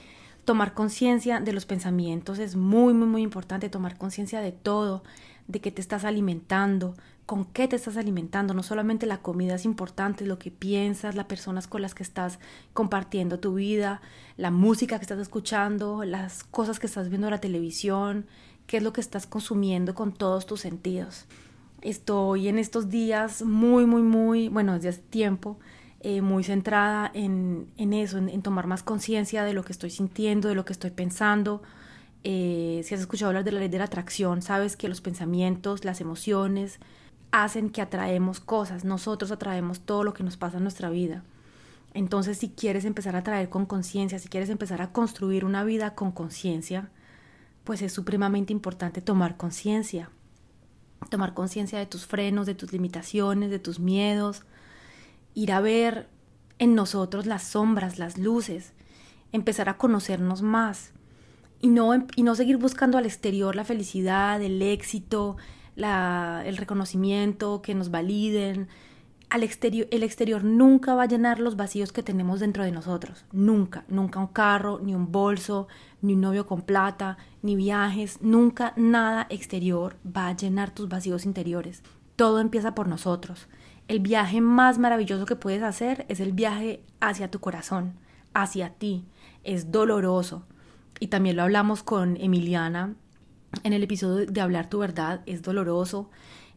tomar 0.49 0.73
conciencia 0.73 1.41
de 1.41 1.53
los 1.53 1.67
pensamientos 1.67 2.39
es 2.39 2.57
muy, 2.57 2.95
muy, 2.95 3.07
muy 3.07 3.21
importante, 3.21 3.69
tomar 3.69 3.99
conciencia 3.99 4.41
de 4.41 4.51
todo, 4.51 5.03
de 5.47 5.61
qué 5.61 5.71
te 5.71 5.83
estás 5.83 6.05
alimentando, 6.05 6.95
con 7.27 7.45
qué 7.45 7.69
te 7.69 7.77
estás 7.77 7.99
alimentando. 7.99 8.55
No 8.55 8.63
solamente 8.63 9.05
la 9.05 9.19
comida 9.19 9.57
es 9.57 9.67
importante, 9.67 10.25
lo 10.25 10.39
que 10.39 10.51
piensas, 10.51 11.17
las 11.17 11.27
personas 11.27 11.67
con 11.67 11.83
las 11.83 11.95
que 11.95 12.03
estás 12.03 12.39
compartiendo 12.73 13.41
tu 13.41 13.57
vida, 13.57 14.01
la 14.39 14.51
música 14.51 14.97
que 14.97 15.03
estás 15.03 15.19
escuchando, 15.19 16.03
las 16.05 16.45
cosas 16.45 16.79
que 16.79 16.87
estás 16.87 17.11
viendo 17.11 17.27
en 17.27 17.33
la 17.33 17.43
televisión, 17.43 18.25
qué 18.67 18.79
es 18.79 18.83
lo 18.83 18.95
que 18.95 19.03
estás 19.03 19.27
consumiendo 19.27 19.95
con 19.95 20.15
todos 20.15 20.47
tus 20.47 20.63
sentidos. 20.63 21.27
Estoy 21.83 22.49
en 22.49 22.59
estos 22.59 22.89
días 22.89 23.43
muy, 23.43 23.85
muy, 23.85 24.01
muy, 24.01 24.49
bueno, 24.49 24.73
desde 24.73 24.89
hace 24.89 25.03
tiempo, 25.11 25.59
eh, 26.01 26.21
muy 26.21 26.45
centrada 26.45 27.11
en, 27.15 27.69
en 27.77 27.93
eso, 27.93 28.19
en 28.19 28.43
tomar 28.43 28.67
más 28.67 28.83
conciencia 28.83 29.45
de 29.45 29.53
lo 29.53 29.65
que 29.65 29.73
estoy 29.73 29.91
sintiendo, 29.91 30.49
de 30.49 30.55
lo 30.55 30.65
que 30.65 30.73
estoy 30.73 30.91
pensando, 30.91 31.63
eh, 32.25 32.83
si 32.85 32.95
has 32.95 33.01
escuchado 33.01 33.31
hablar 33.31 33.45
de 33.45 33.53
la 33.53 33.61
ley 33.61 33.69
de 33.69 33.79
la 33.79 33.85
atracción, 33.85 34.43
sabes 34.43 34.77
que 34.77 34.89
los 34.89 35.01
pensamientos, 35.01 35.85
las 35.85 36.01
emociones 36.01 36.79
hacen 37.31 37.71
que 37.71 37.83
atraemos 37.83 38.41
cosas. 38.41 38.85
Nosotros 38.85 39.31
atraemos 39.31 39.81
todo 39.81 40.05
lo 40.05 40.15
que 40.15 40.25
nos 40.25 40.37
pasa 40.37 40.57
en 40.57 40.65
nuestra 40.65 40.91
vida. 40.91 41.23
Entonces, 41.95 42.39
si 42.39 42.51
quieres 42.51 42.85
empezar 42.85 43.17
a 43.17 43.21
atraer 43.21 43.49
con 43.49 43.67
conciencia, 43.67 44.19
si 44.19 44.29
quieres 44.29 44.51
empezar 44.51 44.83
a 44.83 44.93
construir 44.93 45.45
una 45.45 45.65
vida 45.65 45.95
con 45.95 46.13
conciencia, 46.13 46.91
pues 47.65 47.83
es 47.83 47.93
supremamente 47.93 48.53
importante 48.53 49.01
tomar 49.01 49.37
conciencia. 49.37 50.11
Tomar 51.11 51.35
conciencia 51.35 51.79
de 51.79 51.87
tus 51.87 52.07
frenos, 52.07 52.47
de 52.47 52.55
tus 52.55 52.73
limitaciones, 52.73 53.51
de 53.51 53.59
tus 53.59 53.79
miedos. 53.79 54.45
Ir 55.39 55.53
a 55.53 55.61
ver 55.61 56.09
en 56.59 56.75
nosotros 56.75 57.25
las 57.25 57.45
sombras, 57.45 58.01
las 58.01 58.19
luces. 58.19 58.73
Empezar 59.31 59.69
a 59.69 59.77
conocernos 59.77 60.43
más 60.43 60.91
y 61.61 61.69
no, 61.69 61.95
y 62.17 62.25
no 62.25 62.35
seguir 62.35 62.57
buscando 62.57 62.99
al 62.99 63.07
exterior 63.07 63.55
la 63.55 63.63
felicidad, 63.63 64.43
el 64.43 64.61
éxito, 64.61 65.37
el 65.77 66.57
reconocimiento, 66.57 67.63
que 67.63 67.77
nos 67.77 67.93
validen. 67.93 68.67
Al 69.31 69.45
exterior, 69.45 69.87
el 69.93 70.03
exterior 70.03 70.43
nunca 70.43 70.97
va 70.97 71.05
a 71.05 71.09
llenar 71.09 71.39
los 71.39 71.55
vacíos 71.55 71.93
que 71.93 72.03
tenemos 72.03 72.41
dentro 72.41 72.65
de 72.65 72.73
nosotros. 72.73 73.25
Nunca, 73.31 73.85
nunca 73.87 74.19
un 74.19 74.27
carro, 74.27 74.81
ni 74.83 74.97
un 74.97 75.13
bolso, 75.13 75.69
ni 76.03 76.15
un 76.15 76.21
novio 76.21 76.49
con 76.49 76.63
plata, 76.63 77.17
ni 77.43 77.55
viajes, 77.55 78.19
nunca 78.23 78.73
nada 78.75 79.29
exterior 79.31 79.95
va 80.05 80.27
a 80.27 80.37
llenar 80.37 80.75
tus 80.75 80.89
vacíos 80.89 81.25
interiores. 81.27 81.85
Todo 82.17 82.41
empieza 82.41 82.75
por 82.75 82.89
nosotros. 82.89 83.47
El 83.89 84.01
viaje 84.01 84.41
más 84.41 84.79
maravilloso 84.79 85.25
que 85.27 85.37
puedes 85.37 85.63
hacer 85.63 86.05
es 86.09 86.21
el 86.21 86.33
viaje 86.33 86.83
hacia 87.01 87.31
tu 87.31 87.41
corazón, 87.41 87.95
hacia 88.35 88.71
ti, 88.71 89.07
es 89.45 89.73
doloroso. 89.73 90.45
Y 91.01 91.09
también 91.09 91.37
lo 91.37 91.43
hablamos 91.43 91.83
con 91.83 92.17
Emiliana 92.19 92.95
en 93.63 93.73
el 93.73 93.83
episodio 93.83 94.27
de 94.27 94.41
Hablar 94.41 94.69
tu 94.69 94.79
verdad, 94.79 95.23
es 95.27 95.43
doloroso, 95.43 96.11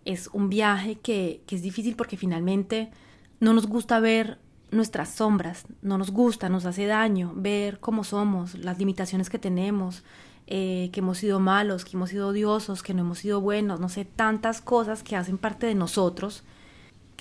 es 0.03 0.29
un 0.33 0.49
viaje 0.49 0.95
que, 0.95 1.41
que 1.47 1.55
es 1.55 1.61
difícil 1.61 1.95
porque 1.95 2.17
finalmente 2.17 2.91
no 3.39 3.53
nos 3.53 3.67
gusta 3.67 3.99
ver 3.99 4.39
nuestras 4.71 5.09
sombras, 5.09 5.65
no 5.81 5.97
nos 5.97 6.11
gusta, 6.11 6.49
nos 6.49 6.65
hace 6.65 6.85
daño 6.85 7.33
ver 7.35 7.79
cómo 7.79 8.03
somos, 8.03 8.55
las 8.55 8.77
limitaciones 8.77 9.29
que 9.29 9.39
tenemos, 9.39 10.03
eh, 10.47 10.89
que 10.91 11.01
hemos 11.01 11.19
sido 11.19 11.39
malos, 11.39 11.85
que 11.85 11.95
hemos 11.95 12.09
sido 12.09 12.29
odiosos, 12.29 12.83
que 12.83 12.93
no 12.93 13.01
hemos 13.01 13.19
sido 13.19 13.41
buenos, 13.41 13.79
no 13.79 13.89
sé, 13.89 14.05
tantas 14.05 14.61
cosas 14.61 15.03
que 15.03 15.15
hacen 15.15 15.37
parte 15.37 15.67
de 15.67 15.75
nosotros, 15.75 16.43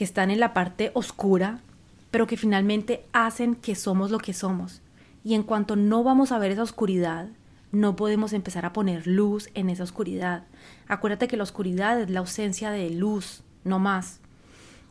que 0.00 0.04
están 0.04 0.30
en 0.30 0.40
la 0.40 0.54
parte 0.54 0.92
oscura, 0.94 1.60
pero 2.10 2.26
que 2.26 2.38
finalmente 2.38 3.04
hacen 3.12 3.54
que 3.54 3.74
somos 3.74 4.10
lo 4.10 4.16
que 4.16 4.32
somos. 4.32 4.80
Y 5.24 5.34
en 5.34 5.42
cuanto 5.42 5.76
no 5.76 6.02
vamos 6.02 6.32
a 6.32 6.38
ver 6.38 6.52
esa 6.52 6.62
oscuridad, 6.62 7.28
no 7.70 7.96
podemos 7.96 8.32
empezar 8.32 8.64
a 8.64 8.72
poner 8.72 9.06
luz 9.06 9.50
en 9.52 9.68
esa 9.68 9.82
oscuridad. 9.82 10.44
Acuérdate 10.88 11.28
que 11.28 11.36
la 11.36 11.42
oscuridad 11.42 12.00
es 12.00 12.08
la 12.08 12.20
ausencia 12.20 12.70
de 12.70 12.88
luz, 12.88 13.42
no 13.62 13.78
más. 13.78 14.20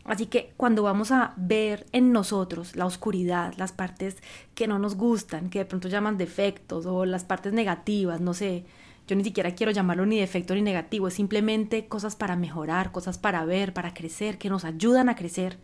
Así 0.06 0.28
que 0.28 0.54
cuando 0.58 0.84
vamos 0.84 1.12
a 1.12 1.34
ver 1.38 1.88
en 1.92 2.12
nosotros 2.12 2.76
la 2.76 2.86
oscuridad, 2.86 3.56
las 3.58 3.72
partes 3.72 4.18
que 4.54 4.68
no 4.68 4.78
nos 4.78 4.94
gustan, 4.94 5.50
que 5.50 5.58
de 5.58 5.66
pronto 5.66 5.88
llaman 5.88 6.20
defectos 6.20 6.86
o 6.86 7.06
las 7.06 7.24
partes 7.24 7.52
negativas, 7.52 8.22
no 8.22 8.36
sé, 8.36 8.64
yo 9.10 9.16
ni 9.16 9.24
siquiera 9.24 9.56
quiero 9.56 9.72
llamarlo 9.72 10.06
ni 10.06 10.20
defecto 10.20 10.54
ni 10.54 10.62
negativo, 10.62 11.08
es 11.08 11.16
simplemente 11.16 11.88
cosas 11.88 12.16
para 12.16 12.36
mejorar, 12.36 12.92
cosas 12.92 13.18
para 13.18 13.44
ver, 13.44 13.74
para 13.74 13.96
crecer, 13.96 14.38
que 14.38 14.52
nos 14.52 14.66
ayudan 14.66 15.10
a 15.10 15.16
crecer. 15.16 15.58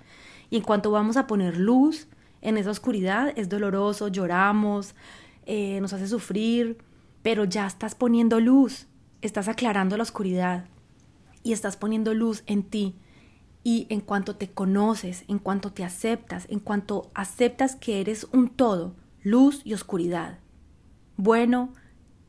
Y 0.50 0.58
en 0.58 0.64
cuanto 0.64 0.90
vamos 0.90 1.16
a 1.16 1.28
poner 1.28 1.56
luz 1.56 2.08
en 2.42 2.58
esa 2.58 2.72
oscuridad, 2.72 3.32
es 3.36 3.48
doloroso, 3.48 4.08
lloramos, 4.08 4.96
eh, 5.46 5.80
nos 5.80 5.94
hace 5.94 6.08
sufrir, 6.08 6.80
pero 7.22 7.44
ya 7.44 7.68
estás 7.68 7.94
poniendo 7.94 8.40
luz, 8.40 8.88
estás 9.22 9.48
aclarando 9.48 9.96
la 9.96 10.04
oscuridad 10.04 10.66
y 11.44 11.54
estás 11.54 11.78
poniendo 11.78 12.16
luz 12.16 12.42
en 12.48 12.64
ti 12.64 12.96
y 13.64 13.86
en 13.92 14.02
cuanto 14.02 14.38
te 14.38 14.50
conoces, 14.50 15.24
en 15.28 15.38
cuanto 15.38 15.72
te 15.72 15.84
aceptas, 15.84 16.48
en 16.50 16.60
cuanto 16.60 17.12
aceptas 17.14 17.75
que 17.75 18.02
eres 18.02 18.25
un 18.34 18.50
todo, 18.50 18.96
luz 19.22 19.62
y 19.64 19.75
oscuridad, 19.75 20.40
bueno 21.16 21.74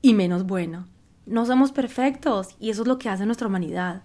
y 0.03 0.13
menos 0.13 0.45
bueno. 0.45 0.95
No 1.27 1.45
somos 1.45 1.73
perfectos 1.73 2.55
y 2.61 2.71
eso 2.71 2.83
es 2.83 2.89
lo 2.89 2.99
que 2.99 3.09
hace 3.09 3.27
nuestra 3.27 3.49
humanidad. 3.49 4.03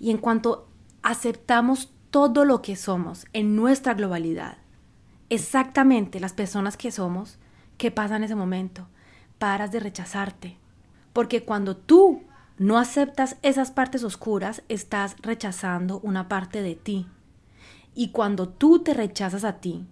Y 0.00 0.10
en 0.10 0.18
cuanto 0.18 0.66
aceptamos 1.02 1.90
todo 2.10 2.44
lo 2.44 2.62
que 2.62 2.74
somos 2.74 3.26
en 3.34 3.54
nuestra 3.54 3.94
globalidad, 3.94 4.56
exactamente 5.28 6.20
las 6.20 6.32
personas 6.32 6.78
que 6.78 6.90
somos, 6.90 7.38
¿qué 7.76 7.90
pasa 7.90 8.16
en 8.16 8.24
ese 8.24 8.34
momento? 8.34 8.88
Paras 9.38 9.72
de 9.72 9.80
rechazarte. 9.80 10.56
Porque 11.12 11.44
cuando 11.44 11.76
tú 11.76 12.22
no 12.56 12.78
aceptas 12.78 13.36
esas 13.42 13.70
partes 13.70 14.02
oscuras, 14.02 14.62
estás 14.68 15.16
rechazando 15.20 16.00
una 16.02 16.28
parte 16.28 16.62
de 16.62 16.74
ti. 16.74 17.06
Y 17.94 18.10
cuando 18.10 18.48
tú 18.48 18.80
te 18.80 18.94
rechazas 18.94 19.44
a 19.44 19.60
ti, 19.60 19.86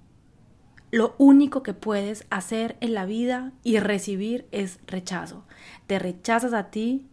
lo 0.96 1.14
único 1.18 1.62
que 1.62 1.74
puedes 1.74 2.26
hacer 2.30 2.76
en 2.80 2.94
la 2.94 3.06
vida 3.06 3.52
y 3.62 3.78
recibir 3.78 4.46
es 4.50 4.80
rechazo. 4.86 5.44
Te 5.86 5.98
rechazas 5.98 6.52
a 6.52 6.70
ti, 6.70 7.06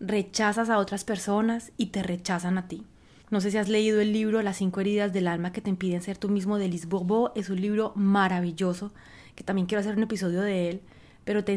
rechazas 0.00 0.70
a 0.70 0.78
otras 0.78 1.04
personas 1.04 1.72
y 1.76 1.86
te 1.86 2.02
rechazan 2.02 2.58
a 2.58 2.68
ti. 2.68 2.84
No 3.30 3.40
sé 3.40 3.50
si 3.50 3.58
has 3.58 3.68
leído 3.68 4.00
el 4.00 4.12
libro 4.12 4.42
Las 4.42 4.58
cinco 4.58 4.80
heridas 4.80 5.12
del 5.12 5.26
alma 5.26 5.52
que 5.52 5.60
te 5.60 5.70
impiden 5.70 6.02
ser 6.02 6.16
tú 6.18 6.28
mismo 6.28 6.58
de 6.58 6.68
Liz. 6.68 6.86
Es 7.34 7.50
un 7.50 7.60
libro 7.60 7.92
maravilloso 7.96 8.92
que 9.34 9.44
también 9.44 9.66
quiero 9.66 9.80
hacer 9.80 9.96
un 9.96 10.02
episodio 10.02 10.42
de 10.42 10.68
él 10.68 10.82
pero 11.26 11.42
te, 11.42 11.54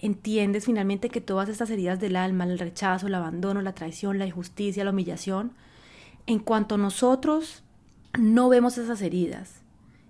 entiendes 0.00 0.64
finalmente 0.64 1.10
que 1.10 1.20
todas 1.20 1.50
estas 1.50 1.68
heridas 1.68 2.00
del 2.00 2.16
alma, 2.16 2.44
el 2.44 2.58
rechazo, 2.58 3.08
el 3.08 3.14
abandono, 3.14 3.60
la 3.60 3.74
traición, 3.74 4.18
la 4.18 4.24
injusticia, 4.24 4.84
la 4.84 4.90
humillación, 4.90 5.52
en 6.26 6.38
cuanto 6.38 6.78
nosotros 6.78 7.62
no 8.18 8.48
vemos 8.48 8.78
esas 8.78 9.02
heridas, 9.02 9.60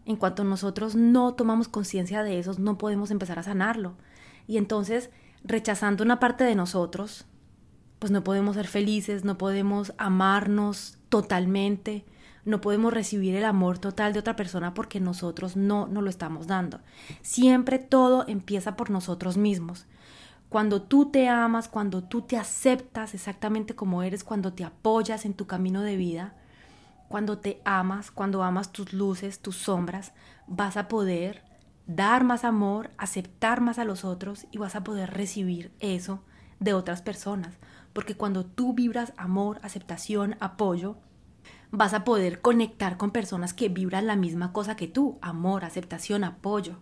en 0.07 0.17
cuanto 0.17 0.45
nosotros 0.45 0.95
no 0.95 1.35
tomamos 1.35 1.69
conciencia 1.69 2.23
de 2.23 2.39
eso, 2.39 2.55
no 2.59 2.79
podemos 2.79 3.11
empezar 3.11 3.39
a 3.39 3.43
sanarlo. 3.43 3.97
Y 4.47 4.57
entonces, 4.57 5.11
rechazando 5.43 6.05
una 6.05 6.21
parte 6.21 6.45
de 6.45 6.55
nosotros, 6.55 7.27
pues 7.99 8.13
no 8.13 8.23
podemos 8.23 8.55
ser 8.55 8.69
felices, 8.69 9.25
no 9.25 9.37
podemos 9.37 9.93
amarnos 9.99 10.99
totalmente, 11.09 12.05
no 12.45 12.61
podemos 12.61 12.95
recibir 12.95 13.35
el 13.35 13.45
amor 13.45 13.79
total 13.79 14.13
de 14.13 14.21
otra 14.21 14.37
persona 14.37 14.75
porque 14.75 15.01
nosotros 15.01 15.57
no 15.57 15.89
nos 15.89 16.05
lo 16.05 16.11
estamos 16.11 16.47
dando. 16.47 16.79
Siempre 17.23 17.81
todo 17.81 18.25
empieza 18.29 18.77
por 18.77 18.91
nosotros 18.91 19.37
mismos. 19.37 19.87
Cuando 20.49 20.83
tú 20.83 21.11
te 21.11 21.29
amas, 21.29 21.69
cuando 21.69 22.05
tú 22.05 22.23
te 22.23 22.37
aceptas 22.37 23.15
exactamente 23.15 23.75
como 23.75 24.05
eres, 24.05 24.23
cuando 24.23 24.53
te 24.53 24.63
apoyas 24.63 25.25
en 25.25 25.35
tu 25.35 25.49
camino 25.49 25.83
de 25.83 25.97
vida, 25.97 26.35
cuando 27.09 27.39
te 27.39 27.61
amas, 27.65 28.11
cuando 28.11 28.43
amas 28.43 28.73
tus 28.73 28.93
luces, 28.93 29.41
tus 29.41 29.57
sombras, 29.57 30.13
vas 30.47 30.77
a 30.77 30.89
poder 30.89 31.45
dar 31.87 32.25
más 32.25 32.45
amor, 32.45 32.91
aceptar 32.99 33.61
más 33.61 33.79
a 33.79 33.85
los 33.85 34.05
otros 34.05 34.47
y 34.51 34.59
vas 34.59 34.77
a 34.77 34.85
poder 34.85 35.11
recibir 35.15 35.73
eso 35.81 36.23
de 36.59 36.75
otras 36.75 37.03
personas. 37.03 37.59
Porque 37.93 38.17
cuando 38.17 38.45
tú 38.45 38.75
vibras 38.75 39.13
amor, 39.17 39.61
aceptación, 39.63 40.37
apoyo, 40.41 40.97
vas 41.71 41.95
a 41.95 42.05
poder 42.05 42.41
conectar 42.41 42.97
con 42.97 43.11
personas 43.11 43.55
que 43.55 43.69
vibran 43.69 44.07
la 44.07 44.17
misma 44.17 44.53
cosa 44.53 44.77
que 44.77 44.89
tú, 44.89 45.19
amor, 45.23 45.65
aceptación, 45.65 46.25
apoyo. 46.25 46.77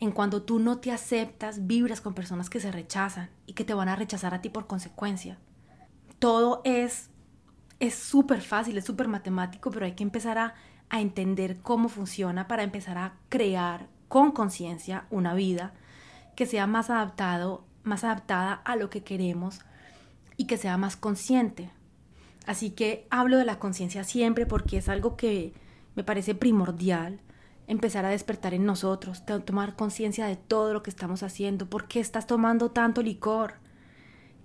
En 0.00 0.12
cuando 0.12 0.42
tú 0.42 0.60
no 0.60 0.78
te 0.78 0.92
aceptas, 0.92 1.66
vibras 1.66 2.00
con 2.00 2.14
personas 2.14 2.50
que 2.50 2.60
se 2.60 2.70
rechazan 2.70 3.30
y 3.46 3.54
que 3.54 3.64
te 3.64 3.74
van 3.74 3.88
a 3.88 3.96
rechazar 3.96 4.34
a 4.34 4.40
ti 4.40 4.48
por 4.48 4.66
consecuencia. 4.66 5.38
Todo 6.18 6.60
es 6.64 7.10
es 7.80 7.94
súper 7.94 8.40
fácil, 8.40 8.78
es 8.78 8.84
súper 8.84 9.08
matemático, 9.08 9.70
pero 9.70 9.86
hay 9.86 9.92
que 9.92 10.02
empezar 10.02 10.38
a, 10.38 10.54
a 10.90 11.00
entender 11.00 11.60
cómo 11.60 11.88
funciona 11.88 12.48
para 12.48 12.62
empezar 12.62 12.98
a 12.98 13.14
crear 13.28 13.86
con 14.08 14.32
conciencia 14.32 15.06
una 15.10 15.34
vida 15.34 15.74
que 16.34 16.46
sea 16.46 16.66
más 16.66 16.90
adaptado, 16.90 17.64
más 17.82 18.04
adaptada 18.04 18.52
a 18.52 18.76
lo 18.76 18.90
que 18.90 19.02
queremos 19.02 19.60
y 20.36 20.46
que 20.46 20.56
sea 20.56 20.76
más 20.76 20.96
consciente. 20.96 21.70
Así 22.46 22.70
que 22.70 23.06
hablo 23.10 23.36
de 23.36 23.44
la 23.44 23.58
conciencia 23.58 24.04
siempre 24.04 24.46
porque 24.46 24.78
es 24.78 24.88
algo 24.88 25.16
que 25.16 25.52
me 25.94 26.04
parece 26.04 26.34
primordial 26.34 27.20
empezar 27.66 28.06
a 28.06 28.10
despertar 28.10 28.54
en 28.54 28.64
nosotros, 28.64 29.24
tomar 29.44 29.76
conciencia 29.76 30.26
de 30.26 30.36
todo 30.36 30.72
lo 30.72 30.82
que 30.82 30.90
estamos 30.90 31.22
haciendo, 31.22 31.68
por 31.68 31.86
qué 31.86 32.00
estás 32.00 32.26
tomando 32.26 32.70
tanto 32.70 33.02
licor, 33.02 33.54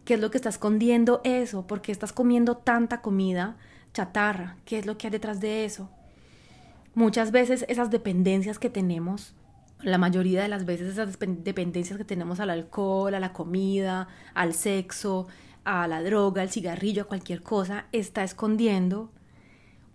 qué 0.05 0.15
es 0.15 0.19
lo 0.19 0.31
que 0.31 0.37
está 0.37 0.49
escondiendo 0.49 1.21
eso, 1.23 1.65
por 1.67 1.81
qué 1.81 1.91
estás 1.91 2.13
comiendo 2.13 2.57
tanta 2.57 3.01
comida 3.01 3.57
chatarra, 3.93 4.57
qué 4.65 4.79
es 4.79 4.85
lo 4.85 4.97
que 4.97 5.07
hay 5.07 5.11
detrás 5.11 5.39
de 5.39 5.65
eso. 5.65 5.89
Muchas 6.95 7.31
veces 7.31 7.65
esas 7.69 7.89
dependencias 7.89 8.59
que 8.59 8.69
tenemos, 8.69 9.33
la 9.81 9.97
mayoría 9.97 10.41
de 10.41 10.47
las 10.47 10.65
veces 10.65 10.87
esas 10.87 11.17
dependencias 11.19 11.97
que 11.97 12.05
tenemos 12.05 12.39
al 12.39 12.49
alcohol, 12.49 13.13
a 13.15 13.19
la 13.19 13.33
comida, 13.33 14.07
al 14.33 14.53
sexo, 14.53 15.27
a 15.63 15.87
la 15.87 16.03
droga, 16.03 16.41
al 16.41 16.49
cigarrillo, 16.49 17.03
a 17.03 17.07
cualquier 17.07 17.41
cosa, 17.41 17.85
está 17.91 18.23
escondiendo 18.23 19.11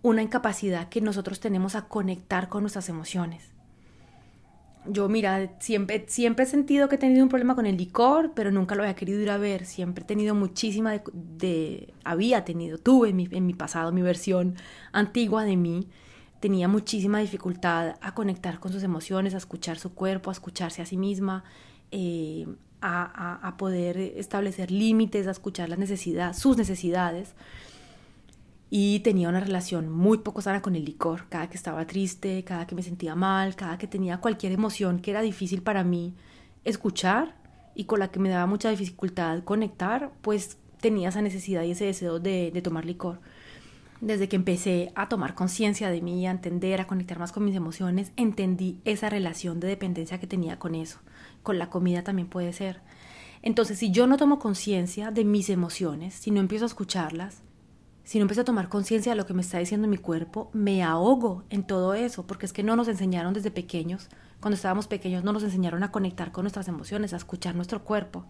una 0.01 0.21
incapacidad 0.21 0.89
que 0.89 1.01
nosotros 1.01 1.39
tenemos 1.39 1.75
a 1.75 1.87
conectar 1.87 2.49
con 2.49 2.63
nuestras 2.63 2.89
emociones. 2.89 3.51
Yo, 4.91 5.09
mira, 5.09 5.55
siempre, 5.59 6.05
siempre 6.07 6.45
he 6.45 6.47
sentido 6.47 6.89
que 6.89 6.95
he 6.95 6.97
tenido 6.97 7.23
un 7.23 7.29
problema 7.29 7.55
con 7.55 7.65
el 7.65 7.77
licor, 7.77 8.33
pero 8.35 8.51
nunca 8.51 8.75
lo 8.75 8.83
había 8.83 8.95
querido 8.95 9.19
ir 9.21 9.29
a 9.29 9.37
ver. 9.37 9.65
Siempre 9.65 10.03
he 10.03 10.07
tenido 10.07 10.35
muchísima 10.35 11.01
de... 11.13 11.93
había 12.03 12.45
tenido, 12.45 12.77
tuve 12.77 13.09
en 13.09 13.15
mi, 13.15 13.27
en 13.31 13.45
mi 13.45 13.53
pasado, 13.53 13.91
mi 13.91 14.01
versión 14.01 14.55
antigua 14.91 15.43
de 15.43 15.57
mí, 15.57 15.87
tenía 16.39 16.67
muchísima 16.67 17.19
dificultad 17.19 17.95
a 18.01 18.13
conectar 18.13 18.59
con 18.59 18.71
sus 18.71 18.83
emociones, 18.83 19.33
a 19.33 19.37
escuchar 19.37 19.77
su 19.77 19.93
cuerpo, 19.93 20.29
a 20.29 20.33
escucharse 20.33 20.81
a 20.81 20.85
sí 20.85 20.97
misma, 20.97 21.43
eh, 21.91 22.47
a, 22.81 23.55
poder 23.57 23.97
establecer 23.97 24.71
límites, 24.71 25.27
a 25.27 25.31
escuchar 25.31 25.69
las 25.69 25.79
sus 26.37 26.57
necesidades. 26.57 27.33
Y 28.69 28.99
tenía 28.99 29.29
una 29.29 29.39
relación 29.39 29.89
muy 29.89 30.19
poco 30.19 30.41
sana 30.41 30.61
con 30.61 30.75
el 30.75 30.85
licor. 30.85 31.25
Cada 31.29 31.49
que 31.49 31.57
estaba 31.57 31.87
triste, 31.87 32.43
cada 32.43 32.67
que 32.67 32.75
me 32.75 32.83
sentía 32.83 33.15
mal, 33.15 33.55
cada 33.55 33.77
que 33.77 33.87
tenía 33.87 34.19
cualquier 34.19 34.51
emoción 34.51 34.99
que 34.99 35.11
era 35.11 35.21
difícil 35.21 35.61
para 35.61 35.83
mí 35.83 36.13
escuchar 36.65 37.35
y 37.73 37.85
con 37.85 37.99
la 37.99 38.09
que 38.11 38.19
me 38.19 38.29
daba 38.29 38.45
mucha 38.45 38.69
dificultad 38.69 39.43
conectar, 39.43 40.11
pues 40.21 40.57
tenía 40.79 41.09
esa 41.09 41.21
necesidad 41.21 41.63
y 41.63 41.71
ese 41.71 41.85
deseo 41.85 42.19
de, 42.19 42.59
tomar 42.63 42.85
licor. 42.85 43.19
Desde 44.01 44.29
que 44.29 44.35
empecé 44.35 44.91
a 44.95 45.09
tomar 45.09 45.35
conciencia 45.35 45.89
de 45.89 46.01
mí, 46.01 46.25
a 46.27 46.31
entender, 46.31 46.79
a 46.79 46.87
conectar 46.87 47.19
más 47.19 47.31
con 47.31 47.43
mis 47.43 47.55
emociones, 47.55 48.11
entendí 48.15 48.79
esa 48.85 49.09
relación 49.09 49.59
de 49.59 49.67
dependencia 49.67 50.19
que 50.19 50.27
tenía 50.27 50.57
con 50.57 50.75
eso 50.75 50.99
con 51.43 51.59
la 51.59 51.69
comida 51.69 52.03
también 52.03 52.27
puede 52.27 52.53
ser. 52.53 52.81
Entonces, 53.41 53.79
si 53.79 53.91
yo 53.91 54.07
no 54.07 54.17
tomo 54.17 54.39
conciencia 54.39 55.11
de 55.11 55.23
mis 55.23 55.49
emociones, 55.49 56.13
si 56.13 56.31
no 56.31 56.39
empiezo 56.39 56.65
a 56.65 56.67
escucharlas, 56.67 57.41
si 58.09 58.17
no 58.17 58.23
empiezo 58.23 58.41
a 58.41 58.45
tomar 58.45 58.69
conciencia 58.69 59.11
de 59.11 59.15
lo 59.15 59.27
que 59.27 59.35
me 59.35 59.43
está 59.43 59.59
diciendo 59.59 59.87
mi 59.87 59.99
cuerpo, 59.99 60.49
me 60.51 60.81
ahogo 60.81 61.43
en 61.51 61.61
todo 61.61 61.93
eso, 61.93 62.25
porque 62.25 62.47
es 62.47 62.53
que 62.53 62.63
no 62.63 62.75
nos 62.75 62.87
enseñaron 62.87 63.35
desde 63.35 63.51
pequeños 63.51 64.09
cuando 64.39 64.55
estábamos 64.55 64.87
pequeños 64.87 65.23
no 65.23 65.31
nos 65.31 65.43
enseñaron 65.43 65.83
a 65.83 65.91
conectar 65.91 66.31
con 66.31 66.45
nuestras 66.45 66.67
emociones, 66.67 67.13
a 67.13 67.17
escuchar 67.17 67.53
nuestro 67.53 67.83
cuerpo. 67.83 68.25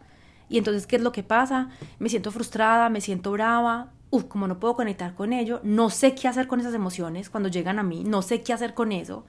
Y 0.49 0.57
entonces, 0.57 0.85
¿qué 0.85 0.97
es 0.97 1.01
lo 1.01 1.13
que 1.13 1.23
pasa? 1.23 1.69
Me 1.97 2.09
siento 2.09 2.29
frustrada, 2.31 2.89
me 2.89 2.99
siento 2.99 3.31
brava, 3.31 3.93
uf, 4.09 4.25
como 4.25 4.49
no 4.49 4.59
puedo 4.59 4.75
conectar 4.75 5.15
con 5.15 5.31
ello, 5.31 5.61
no 5.63 5.89
sé 5.89 6.13
qué 6.13 6.27
hacer 6.27 6.47
con 6.47 6.59
esas 6.59 6.73
emociones 6.73 7.29
cuando 7.29 7.47
llegan 7.47 7.79
a 7.79 7.83
mí, 7.83 8.03
no 8.03 8.21
sé 8.21 8.41
qué 8.41 8.51
hacer 8.51 8.73
con 8.73 8.91
eso, 8.91 9.23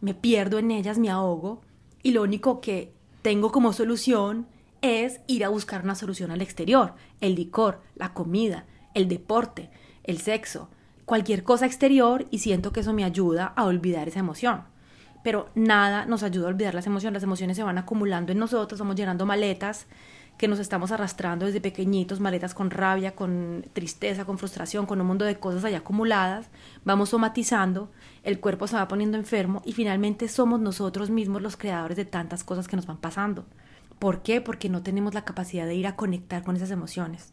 me 0.00 0.14
pierdo 0.14 0.58
en 0.58 0.72
ellas, 0.72 0.98
me 0.98 1.10
ahogo 1.10 1.60
y 2.02 2.10
lo 2.10 2.24
único 2.24 2.60
que 2.60 2.92
tengo 3.22 3.52
como 3.52 3.72
solución 3.72 4.48
es 4.80 5.20
ir 5.28 5.44
a 5.44 5.48
buscar 5.48 5.84
una 5.84 5.94
solución 5.94 6.32
al 6.32 6.42
exterior, 6.42 6.96
el 7.20 7.36
licor, 7.36 7.82
la 7.94 8.12
comida, 8.14 8.66
el 8.94 9.06
deporte, 9.06 9.70
el 10.04 10.18
sexo, 10.18 10.68
cualquier 11.04 11.42
cosa 11.44 11.66
exterior 11.66 12.26
y 12.30 12.38
siento 12.38 12.72
que 12.72 12.80
eso 12.80 12.92
me 12.92 13.04
ayuda 13.04 13.52
a 13.56 13.64
olvidar 13.64 14.08
esa 14.08 14.20
emoción. 14.20 14.64
Pero 15.22 15.50
nada 15.54 16.06
nos 16.06 16.22
ayuda 16.22 16.46
a 16.46 16.50
olvidar 16.50 16.74
las 16.74 16.86
emociones, 16.86 17.14
las 17.14 17.22
emociones 17.22 17.56
se 17.56 17.62
van 17.62 17.78
acumulando 17.78 18.32
en 18.32 18.38
nosotros, 18.38 18.80
vamos 18.80 18.96
llenando 18.96 19.26
maletas 19.26 19.86
que 20.38 20.48
nos 20.48 20.58
estamos 20.58 20.90
arrastrando 20.90 21.46
desde 21.46 21.60
pequeñitos, 21.60 22.18
maletas 22.18 22.54
con 22.54 22.70
rabia, 22.70 23.14
con 23.14 23.64
tristeza, 23.72 24.24
con 24.24 24.38
frustración, 24.38 24.86
con 24.86 25.00
un 25.00 25.06
mundo 25.06 25.24
de 25.24 25.38
cosas 25.38 25.64
allá 25.64 25.78
acumuladas, 25.78 26.48
vamos 26.84 27.10
somatizando, 27.10 27.92
el 28.24 28.40
cuerpo 28.40 28.66
se 28.66 28.76
va 28.76 28.88
poniendo 28.88 29.16
enfermo 29.18 29.62
y 29.64 29.72
finalmente 29.72 30.28
somos 30.28 30.60
nosotros 30.60 31.10
mismos 31.10 31.42
los 31.42 31.56
creadores 31.56 31.96
de 31.96 32.04
tantas 32.04 32.42
cosas 32.42 32.66
que 32.66 32.76
nos 32.76 32.86
van 32.86 32.98
pasando. 32.98 33.46
¿Por 33.98 34.22
qué? 34.22 34.40
Porque 34.40 34.68
no 34.68 34.82
tenemos 34.82 35.14
la 35.14 35.24
capacidad 35.24 35.66
de 35.66 35.76
ir 35.76 35.86
a 35.86 35.94
conectar 35.94 36.42
con 36.42 36.56
esas 36.56 36.72
emociones. 36.72 37.32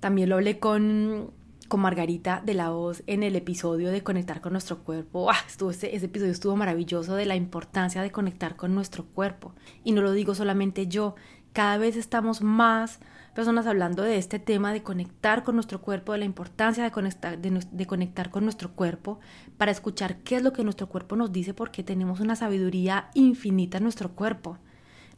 También 0.00 0.28
lo 0.28 0.34
hablé 0.34 0.58
con, 0.58 1.30
con 1.66 1.80
Margarita 1.80 2.42
de 2.44 2.54
la 2.54 2.70
Voz 2.70 3.02
en 3.06 3.22
el 3.22 3.36
episodio 3.36 3.90
de 3.90 4.02
conectar 4.02 4.40
con 4.40 4.52
nuestro 4.52 4.84
cuerpo. 4.84 5.30
¡Ah! 5.30 5.36
Estuvo 5.46 5.70
ese, 5.70 5.94
ese 5.94 6.06
episodio 6.06 6.32
estuvo 6.32 6.56
maravilloso 6.56 7.14
de 7.14 7.26
la 7.26 7.36
importancia 7.36 8.02
de 8.02 8.10
conectar 8.10 8.56
con 8.56 8.74
nuestro 8.74 9.04
cuerpo. 9.04 9.54
Y 9.84 9.92
no 9.92 10.02
lo 10.02 10.12
digo 10.12 10.34
solamente 10.34 10.86
yo, 10.86 11.14
cada 11.52 11.78
vez 11.78 11.96
estamos 11.96 12.42
más 12.42 13.00
personas 13.34 13.66
hablando 13.66 14.02
de 14.02 14.18
este 14.18 14.38
tema 14.38 14.72
de 14.72 14.82
conectar 14.82 15.42
con 15.42 15.54
nuestro 15.54 15.80
cuerpo, 15.80 16.12
de 16.12 16.18
la 16.18 16.24
importancia 16.24 16.84
de 16.84 16.90
conectar, 16.90 17.38
de, 17.38 17.86
conectar 17.86 18.30
con 18.30 18.44
nuestro 18.44 18.72
cuerpo, 18.72 19.20
para 19.56 19.72
escuchar 19.72 20.18
qué 20.18 20.36
es 20.36 20.42
lo 20.42 20.52
que 20.52 20.64
nuestro 20.64 20.88
cuerpo 20.88 21.16
nos 21.16 21.32
dice, 21.32 21.54
porque 21.54 21.82
tenemos 21.82 22.20
una 22.20 22.36
sabiduría 22.36 23.10
infinita 23.14 23.78
en 23.78 23.84
nuestro 23.84 24.12
cuerpo. 24.12 24.58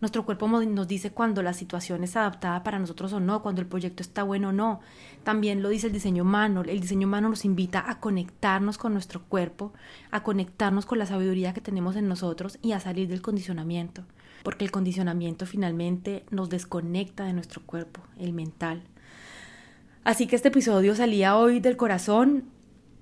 Nuestro 0.01 0.25
cuerpo 0.25 0.47
nos 0.47 0.87
dice 0.87 1.11
cuando 1.11 1.43
la 1.43 1.53
situación 1.53 2.05
es 2.05 2.17
adaptada 2.17 2.63
para 2.63 2.79
nosotros 2.79 3.13
o 3.13 3.21
no, 3.21 3.43
cuando 3.43 3.61
el 3.61 3.67
proyecto 3.67 4.03
está 4.03 4.23
bueno 4.23 4.51
o 4.51 4.53
no. 4.53 4.81
También 5.25 5.63
lo 5.63 5.71
dice 5.71 5.89
el 5.89 5.93
diseño 5.93 6.23
humano. 6.23 6.63
El 6.63 6.81
diseño 6.81 7.09
humano 7.09 7.29
nos 7.29 7.45
invita 7.45 7.91
a 7.91 7.99
conectarnos 7.99 8.79
con 8.79 8.93
nuestro 8.93 9.25
cuerpo, 9.25 9.73
a 10.11 10.23
conectarnos 10.23 10.87
con 10.87 10.99
la 10.99 11.07
sabiduría 11.07 11.53
que 11.53 11.61
tenemos 11.61 11.97
en 11.97 12.07
nosotros 12.07 12.59
y 12.63 12.73
a 12.73 12.81
salir 12.81 13.09
del 13.09 13.23
condicionamiento 13.23 14.05
porque 14.43 14.65
el 14.65 14.71
condicionamiento 14.71 15.47
finalmente 15.47 16.25
nos 16.31 16.49
desconecta 16.49 17.25
de 17.25 17.33
nuestro 17.33 17.63
cuerpo, 17.67 18.01
el 18.19 18.33
mental. 18.33 18.83
Así 20.05 20.27
que 20.27 20.37
este 20.37 20.49
episodio 20.49 20.95
salía 20.95 21.37
hoy 21.37 21.61
del 21.61 21.77
corazón 21.77 22.45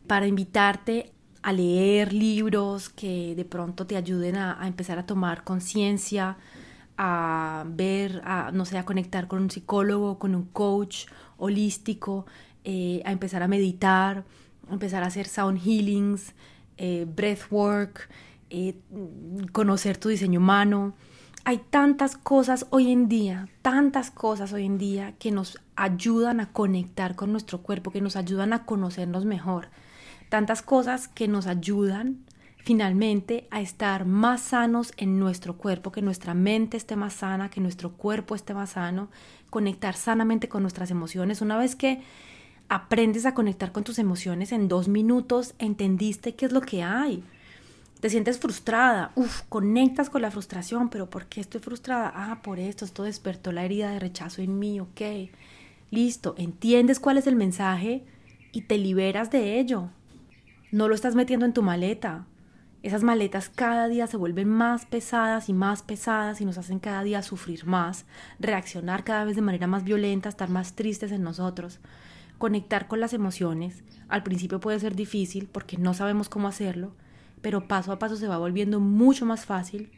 para 0.06 0.26
invitarte 0.26 1.12
a 1.42 1.52
leer 1.52 2.12
libros 2.12 2.88
que 2.88 3.34
de 3.36 3.44
pronto 3.44 3.86
te 3.86 3.96
ayuden 3.96 4.36
a, 4.36 4.58
empezar 4.66 4.98
a 4.98 5.06
tomar 5.06 5.44
conciencia, 5.44 6.36
a 6.96 7.64
ver, 7.68 8.22
a, 8.24 8.50
no 8.52 8.64
sé, 8.64 8.78
a 8.78 8.84
conectar 8.84 9.28
con 9.28 9.40
un 9.40 9.50
psicólogo, 9.50 10.18
con 10.18 10.34
un 10.34 10.44
coach 10.44 11.06
holístico, 11.36 12.26
eh, 12.64 13.02
a 13.04 13.12
empezar 13.12 13.42
a 13.42 13.48
meditar, 13.48 14.24
a 14.68 14.72
empezar 14.72 15.02
a 15.02 15.06
hacer 15.06 15.26
sound 15.26 15.60
healings, 15.64 16.34
eh, 16.76 17.06
breathwork, 17.08 18.08
eh, 18.50 18.78
conocer 19.52 19.96
tu 19.96 20.08
diseño 20.08 20.40
humano 20.40 20.94
hay 21.48 21.58
tantas 21.58 22.16
cosas 22.16 22.66
hoy 22.70 22.90
en 22.90 23.08
día, 23.08 23.48
tantas 23.62 24.10
cosas 24.10 24.52
hoy 24.52 24.66
en 24.66 24.78
día 24.78 25.14
que 25.20 25.30
nos 25.30 25.60
ayudan 25.76 26.40
a 26.40 26.52
conectar 26.52 27.14
con 27.14 27.30
nuestro 27.30 27.62
cuerpo, 27.62 27.92
que 27.92 28.00
nos 28.00 28.16
ayudan 28.16 28.52
a 28.52 28.66
conocernos 28.66 29.24
mejor. 29.24 29.68
Tantas 30.28 30.60
cosas 30.60 31.06
que 31.06 31.28
nos 31.28 31.46
ayudan 31.46 32.24
finalmente 32.66 33.46
a 33.52 33.60
estar 33.60 34.04
más 34.06 34.42
sanos 34.42 34.92
en 34.96 35.18
nuestro 35.20 35.56
cuerpo, 35.56 35.92
que 35.92 36.02
nuestra 36.02 36.34
mente 36.34 36.76
esté 36.76 36.96
más 36.96 37.14
sana, 37.14 37.48
que 37.48 37.60
nuestro 37.60 37.92
cuerpo 37.92 38.34
esté 38.34 38.54
más 38.54 38.70
sano, 38.70 39.08
conectar 39.50 39.94
sanamente 39.94 40.48
con 40.48 40.62
nuestras 40.62 40.90
emociones. 40.90 41.40
Una 41.40 41.56
vez 41.56 41.76
que 41.76 42.02
aprendes 42.68 43.24
a 43.24 43.34
conectar 43.34 43.70
con 43.70 43.84
tus 43.84 44.00
emociones 44.00 44.50
en 44.50 44.66
dos 44.66 44.88
minutos, 44.88 45.54
entendiste 45.60 46.34
qué 46.34 46.46
es 46.46 46.52
lo 46.52 46.60
que 46.60 46.82
hay 46.82 47.22
te 48.00 48.10
sientes 48.10 48.38
frustrada, 48.38 49.12
uff, 49.14 49.42
conectas 49.48 50.10
con 50.10 50.20
la 50.20 50.30
frustración, 50.30 50.90
pero 50.90 51.08
¿por 51.08 51.26
qué 51.26 51.40
estoy 51.40 51.60
frustrada? 51.60 52.12
Ah, 52.14 52.42
por 52.42 52.58
esto, 52.58 52.84
esto 52.84 53.04
despertó 53.04 53.52
la 53.52 53.64
herida 53.64 53.90
de 53.90 53.98
rechazo 53.98 54.42
en 54.42 54.58
mí, 54.58 54.80
ok. 54.80 55.30
Listo, 55.90 56.34
entiendes 56.36 57.00
cuál 57.00 57.16
es 57.16 57.26
el 57.26 57.36
mensaje 57.36 58.04
y 58.52 58.62
te 58.62 58.76
liberas 58.76 59.30
de 59.30 59.58
ello. 59.58 59.88
No 60.70 60.88
lo 60.88 60.94
estás 60.94 61.14
metiendo 61.14 61.46
en 61.46 61.54
tu 61.54 61.62
maleta. 61.62 62.26
Esas 62.86 63.02
maletas 63.02 63.48
cada 63.48 63.88
día 63.88 64.06
se 64.06 64.16
vuelven 64.16 64.48
más 64.48 64.86
pesadas 64.86 65.48
y 65.48 65.52
más 65.52 65.82
pesadas 65.82 66.40
y 66.40 66.44
nos 66.44 66.56
hacen 66.56 66.78
cada 66.78 67.02
día 67.02 67.20
sufrir 67.20 67.66
más, 67.66 68.06
reaccionar 68.38 69.02
cada 69.02 69.24
vez 69.24 69.34
de 69.34 69.42
manera 69.42 69.66
más 69.66 69.82
violenta, 69.82 70.28
estar 70.28 70.48
más 70.50 70.76
tristes 70.76 71.10
en 71.10 71.24
nosotros. 71.24 71.80
Conectar 72.38 72.86
con 72.86 73.00
las 73.00 73.12
emociones 73.12 73.82
al 74.06 74.22
principio 74.22 74.60
puede 74.60 74.78
ser 74.78 74.94
difícil 74.94 75.48
porque 75.50 75.78
no 75.78 75.94
sabemos 75.94 76.28
cómo 76.28 76.46
hacerlo, 76.46 76.94
pero 77.42 77.66
paso 77.66 77.90
a 77.90 77.98
paso 77.98 78.14
se 78.14 78.28
va 78.28 78.38
volviendo 78.38 78.78
mucho 78.78 79.26
más 79.26 79.46
fácil 79.46 79.90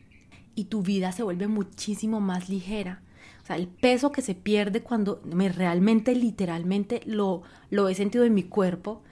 y 0.55 0.64
tu 0.64 0.81
vida 0.81 1.12
se 1.12 1.22
vuelve 1.22 1.46
muchísimo 1.46 2.20
más 2.20 2.48
ligera. 2.48 3.03
O 3.42 3.46
sea, 3.46 3.57
el 3.57 3.68
peso 3.68 4.12
que 4.12 4.22
se 4.22 4.35
pierde 4.35 4.83
cuando 4.83 5.20
me 5.27 5.51
realmente, 5.51 6.14
literalmente 6.14 7.03
lo, 7.05 7.42
lo 7.68 7.90
he 7.90 7.94
sentido 7.94 8.24
en 8.24 8.33
mi 8.33 8.44
cuerpo, 8.44 9.03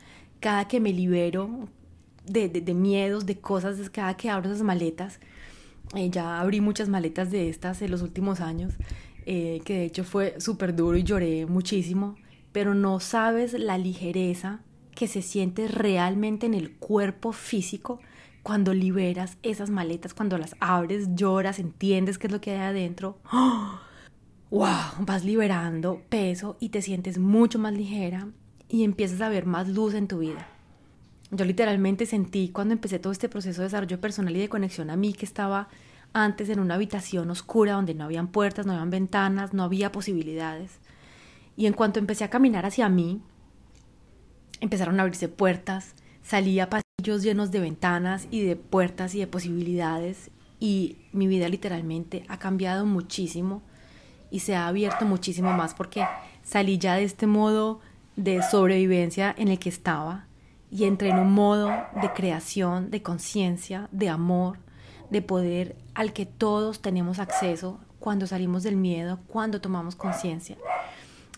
cada 0.41 0.67
que 0.67 0.81
me 0.81 0.95
libero 0.95 1.69
de, 2.27 2.49
de, 2.49 2.75
miedos, 2.75 3.27
de 3.27 3.39
cosas, 3.39 3.91
cada 3.91 4.17
que 4.17 4.31
abro 4.31 4.51
esas 4.51 4.63
maletas. 4.63 5.21
Eh, 5.95 6.11
ya 6.11 6.41
abrí 6.41 6.61
muchas 6.61 6.89
maletas 6.89 7.31
de 7.31 7.49
estas 7.49 7.81
en 7.83 7.91
los 7.91 8.03
últimos 8.03 8.41
años, 8.41 8.75
eh, 9.25 9.61
que 9.65 9.75
de 9.75 9.85
hecho 9.85 10.05
fue 10.05 10.41
súper 10.41 10.75
duro 10.75 10.97
y 10.97 11.05
lloré 11.05 11.47
muchísimo, 11.47 12.17
pero 12.53 12.75
no 12.75 12.99
sabes 13.01 13.53
la 13.53 13.79
ligereza 13.79 14.61
que 14.95 15.07
se 15.07 15.23
siente 15.23 15.69
realmente 15.69 16.47
en 16.47 16.55
el 16.55 16.73
cuerpo 16.73 17.33
físico 17.33 18.01
cuando 18.43 18.75
liberas 18.75 19.39
esas 19.43 19.71
maletas, 19.71 20.15
cuando 20.15 20.39
las 20.39 20.57
abres, 20.61 21.09
lloras, 21.15 21.59
entiendes 21.59 22.19
qué 22.19 22.29
es 22.29 22.33
lo 22.33 22.41
que 22.41 22.53
hay 22.53 22.59
adentro. 22.59 23.19
¡Wow! 24.51 24.67
Vas 25.01 25.25
liberando 25.25 26.03
peso 26.09 26.57
y 26.61 26.69
te 26.69 26.81
sientes 26.81 27.19
mucho 27.19 27.59
más 27.59 27.75
ligera 27.75 28.29
y 28.69 28.85
empiezas 28.85 29.21
a 29.21 29.29
ver 29.29 29.47
más 29.47 29.69
luz 29.69 29.95
en 29.95 30.09
tu 30.09 30.19
vida. 30.19 30.49
Yo 31.31 31.45
literalmente 31.45 32.07
sentí 32.07 32.51
cuando 32.51 32.75
empecé 32.75 32.99
todo 32.99 33.13
este 33.13 33.29
proceso 33.29 33.61
de 33.61 33.67
desarrollo 33.67 34.01
personal 34.01 34.37
y 34.37 34.41
de 34.41 34.49
conexión 34.49 34.91
a 34.91 34.97
mí 34.97 35.13
que 35.13 35.25
estaba 35.25 35.69
antes 36.13 36.49
en 36.49 36.61
una 36.61 36.75
habitación 36.75 37.31
oscura 37.31 37.73
donde 37.73 37.95
no 37.95 38.05
habían 38.05 38.29
puertas, 38.29 38.65
no 38.65 38.73
habían 38.73 38.91
ventanas, 38.91 39.53
no 39.53 39.65
había 39.65 39.93
posibilidades. 39.93 40.79
Y 41.57 41.67
en 41.67 41.73
cuanto 41.73 41.99
empecé 41.99 42.25
a 42.25 42.31
caminar 42.31 42.65
hacia 42.65 42.89
mí, 42.89 43.21
empezaron 44.61 44.99
a 44.99 45.03
abrirse 45.03 45.29
puertas, 45.29 45.95
salía 46.23 46.69
llenos 47.15 47.51
de 47.51 47.61
ventanas 47.61 48.27
y 48.31 48.43
de 48.43 48.57
puertas 48.57 49.15
y 49.15 49.21
de 49.21 49.27
posibilidades 49.27 50.31
y 50.59 50.97
mi 51.13 51.27
vida 51.27 51.49
literalmente 51.49 52.25
ha 52.29 52.39
cambiado 52.39 52.85
muchísimo 52.85 53.63
y 54.31 54.41
se 54.41 54.57
ha 54.57 54.67
abierto 54.67 55.05
muchísimo 55.05 55.53
más 55.53 55.75
porque 55.75 56.05
salí 56.43 56.79
ya 56.79 56.97
de 56.97 57.05
este 57.05 57.27
modo 57.27 57.81
de 58.17 58.43
sobrevivencia 58.43 59.35
en 59.39 59.49
el 59.49 59.59
que 59.59 59.69
estaba 59.69 60.26
y 60.71 60.85
entré 60.85 61.11
en 61.11 61.19
un 61.19 61.33
modo 61.33 61.69
de 62.01 62.13
creación, 62.15 62.91
de 62.91 63.03
conciencia, 63.03 63.89
de 63.93 64.09
amor, 64.09 64.59
de 65.11 65.23
poder 65.23 65.77
al 65.95 66.13
que 66.13 66.27
todos 66.27 66.83
tenemos 66.83 67.19
acceso 67.19 67.79
cuando 67.99 68.27
salimos 68.27 68.63
del 68.63 68.77
miedo, 68.77 69.21
cuando 69.29 69.61
tomamos 69.61 69.97
conciencia. 69.97 70.57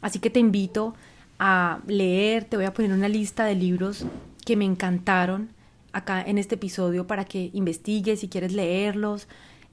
Así 0.00 0.18
que 0.18 0.30
te 0.30 0.40
invito 0.40 0.94
a 1.38 1.80
leer, 1.86 2.44
te 2.44 2.56
voy 2.56 2.66
a 2.66 2.72
poner 2.72 2.92
una 2.92 3.08
lista 3.08 3.44
de 3.44 3.54
libros 3.54 4.04
que 4.44 4.56
me 4.56 4.64
encantaron 4.64 5.50
acá 5.92 6.22
en 6.22 6.38
este 6.38 6.56
episodio 6.56 7.06
para 7.06 7.24
que 7.24 7.50
investigues 7.52 8.20
si 8.20 8.28
quieres 8.28 8.52
leerlos. 8.52 9.28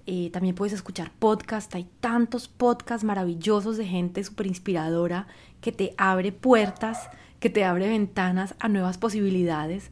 Eh, 0.06 0.30
también 0.32 0.54
puedes 0.54 0.74
escuchar 0.74 1.12
podcasts, 1.18 1.74
hay 1.74 1.88
tantos 2.00 2.48
podcasts 2.48 3.04
maravillosos 3.04 3.78
de 3.78 3.86
gente 3.86 4.24
súper 4.24 4.48
inspiradora 4.48 5.28
que 5.62 5.72
te 5.72 5.96
abre 5.98 6.32
puertas, 6.32 7.10
que 7.40 7.50
te 7.50 7.64
abre 7.64 7.88
ventanas 7.88 8.56
a 8.60 8.68
nuevas 8.68 8.98
posibilidades. 8.98 9.92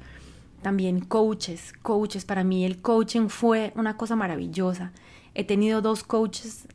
También 0.61 1.01
coaches, 1.01 1.73
coaches, 1.81 2.25
para 2.25 2.43
mí 2.43 2.65
el 2.65 2.81
coaching 2.81 3.27
fue 3.27 3.73
una 3.75 3.97
cosa 3.97 4.15
maravillosa. 4.15 4.91
He 5.35 5.43
tenido 5.43 5.81
dos 5.81 6.03
coaches, 6.03 6.67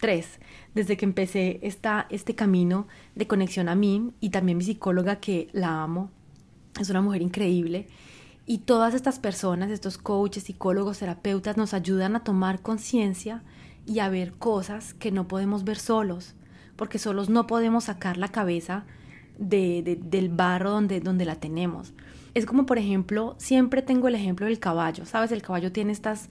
tres, 0.00 0.40
desde 0.74 0.96
que 0.96 1.04
empecé 1.04 1.60
esta, 1.62 2.06
este 2.10 2.34
camino 2.34 2.88
de 3.14 3.26
conexión 3.26 3.68
a 3.68 3.74
mí 3.74 4.12
y 4.20 4.30
también 4.30 4.58
mi 4.58 4.64
psicóloga 4.64 5.16
que 5.16 5.48
la 5.52 5.82
amo, 5.82 6.10
es 6.80 6.90
una 6.90 7.02
mujer 7.02 7.22
increíble 7.22 7.86
Y 8.46 8.58
todas 8.58 8.94
estas 8.94 9.18
personas, 9.18 9.70
estos 9.70 9.96
coaches, 9.96 10.44
psicólogos, 10.44 10.98
terapeutas, 10.98 11.56
nos 11.56 11.72
ayudan 11.72 12.16
a 12.16 12.24
tomar 12.24 12.60
conciencia 12.60 13.42
y 13.86 14.00
a 14.00 14.08
ver 14.08 14.32
cosas 14.32 14.92
que 14.94 15.12
no 15.12 15.28
podemos 15.28 15.64
ver 15.64 15.78
solos, 15.78 16.34
porque 16.76 16.98
solos 16.98 17.28
no 17.30 17.46
podemos 17.46 17.84
sacar 17.84 18.16
la 18.16 18.28
cabeza 18.28 18.84
de, 19.38 19.98
del 20.02 20.28
barro 20.28 20.70
donde, 20.70 21.00
donde 21.00 21.24
la 21.24 21.36
tenemos. 21.36 21.92
Es 22.34 22.46
como, 22.46 22.66
por 22.66 22.78
ejemplo, 22.78 23.34
siempre 23.38 23.82
tengo 23.82 24.08
el 24.08 24.14
ejemplo 24.14 24.46
del 24.46 24.58
caballo, 24.58 25.06
¿sabes? 25.06 25.32
El 25.32 25.42
caballo 25.42 25.72
tiene 25.72 25.92
estas 25.92 26.28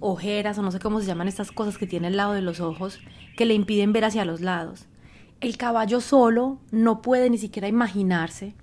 ojeras 0.00 0.58
o 0.58 0.62
no 0.62 0.70
sé 0.70 0.78
cómo 0.78 1.00
se 1.00 1.06
llaman 1.06 1.28
estas 1.28 1.52
cosas 1.52 1.78
que 1.78 1.86
tiene 1.86 2.08
al 2.08 2.16
lado 2.16 2.32
de 2.32 2.42
los 2.42 2.60
ojos 2.60 3.00
que 3.36 3.44
le 3.44 3.54
impiden 3.54 3.92
ver 3.92 4.04
hacia 4.04 4.24
los 4.24 4.40
lados. 4.40 4.86
El 5.40 5.56
caballo 5.56 6.00
solo 6.00 6.58
no 6.70 7.02
puede 7.02 7.28
ni 7.28 7.38
siquiera 7.38 7.68
imaginarse 7.68 8.54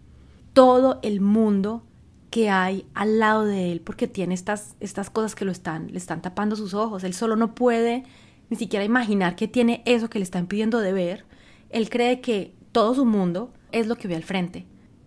todo 0.54 1.00
el 1.04 1.22
mundo 1.22 1.84
que 2.32 2.50
hay 2.50 2.88
al 2.96 3.20
lado 3.20 3.46
de 3.46 3.72
él 3.72 3.82
porque 3.82 4.08
tiene 4.08 4.34
estas, 4.34 4.76
estas 4.80 5.12
cosas 5.12 5.36
que 5.36 5.46
lo 5.46 5.52
están, 5.52 5.92
le 5.92 5.98
están 5.98 6.24
tapando 6.24 6.56
sus 6.56 6.74
ojos. 6.74 7.04
Él 7.04 7.14
solo 7.14 7.36
no 7.36 7.54
puede 7.54 8.04
ni 8.50 8.58
siquiera 8.58 8.84
imaginar 8.84 9.36
que 9.36 9.48
tiene 9.48 9.84
eso 9.86 10.10
que 10.10 10.18
le 10.18 10.24
está 10.24 10.40
impidiendo 10.40 10.80
de 10.80 10.94
ver. 10.94 11.26
Él 11.70 11.90
cree 11.90 12.22
que 12.22 12.56
todo 12.72 12.96
su 12.96 13.06
mundo 13.06 13.54
es 13.74 13.88
lo 13.88 13.98
que 13.98 14.08
ve 14.08 14.16
al 14.16 14.24
frente 14.24 14.66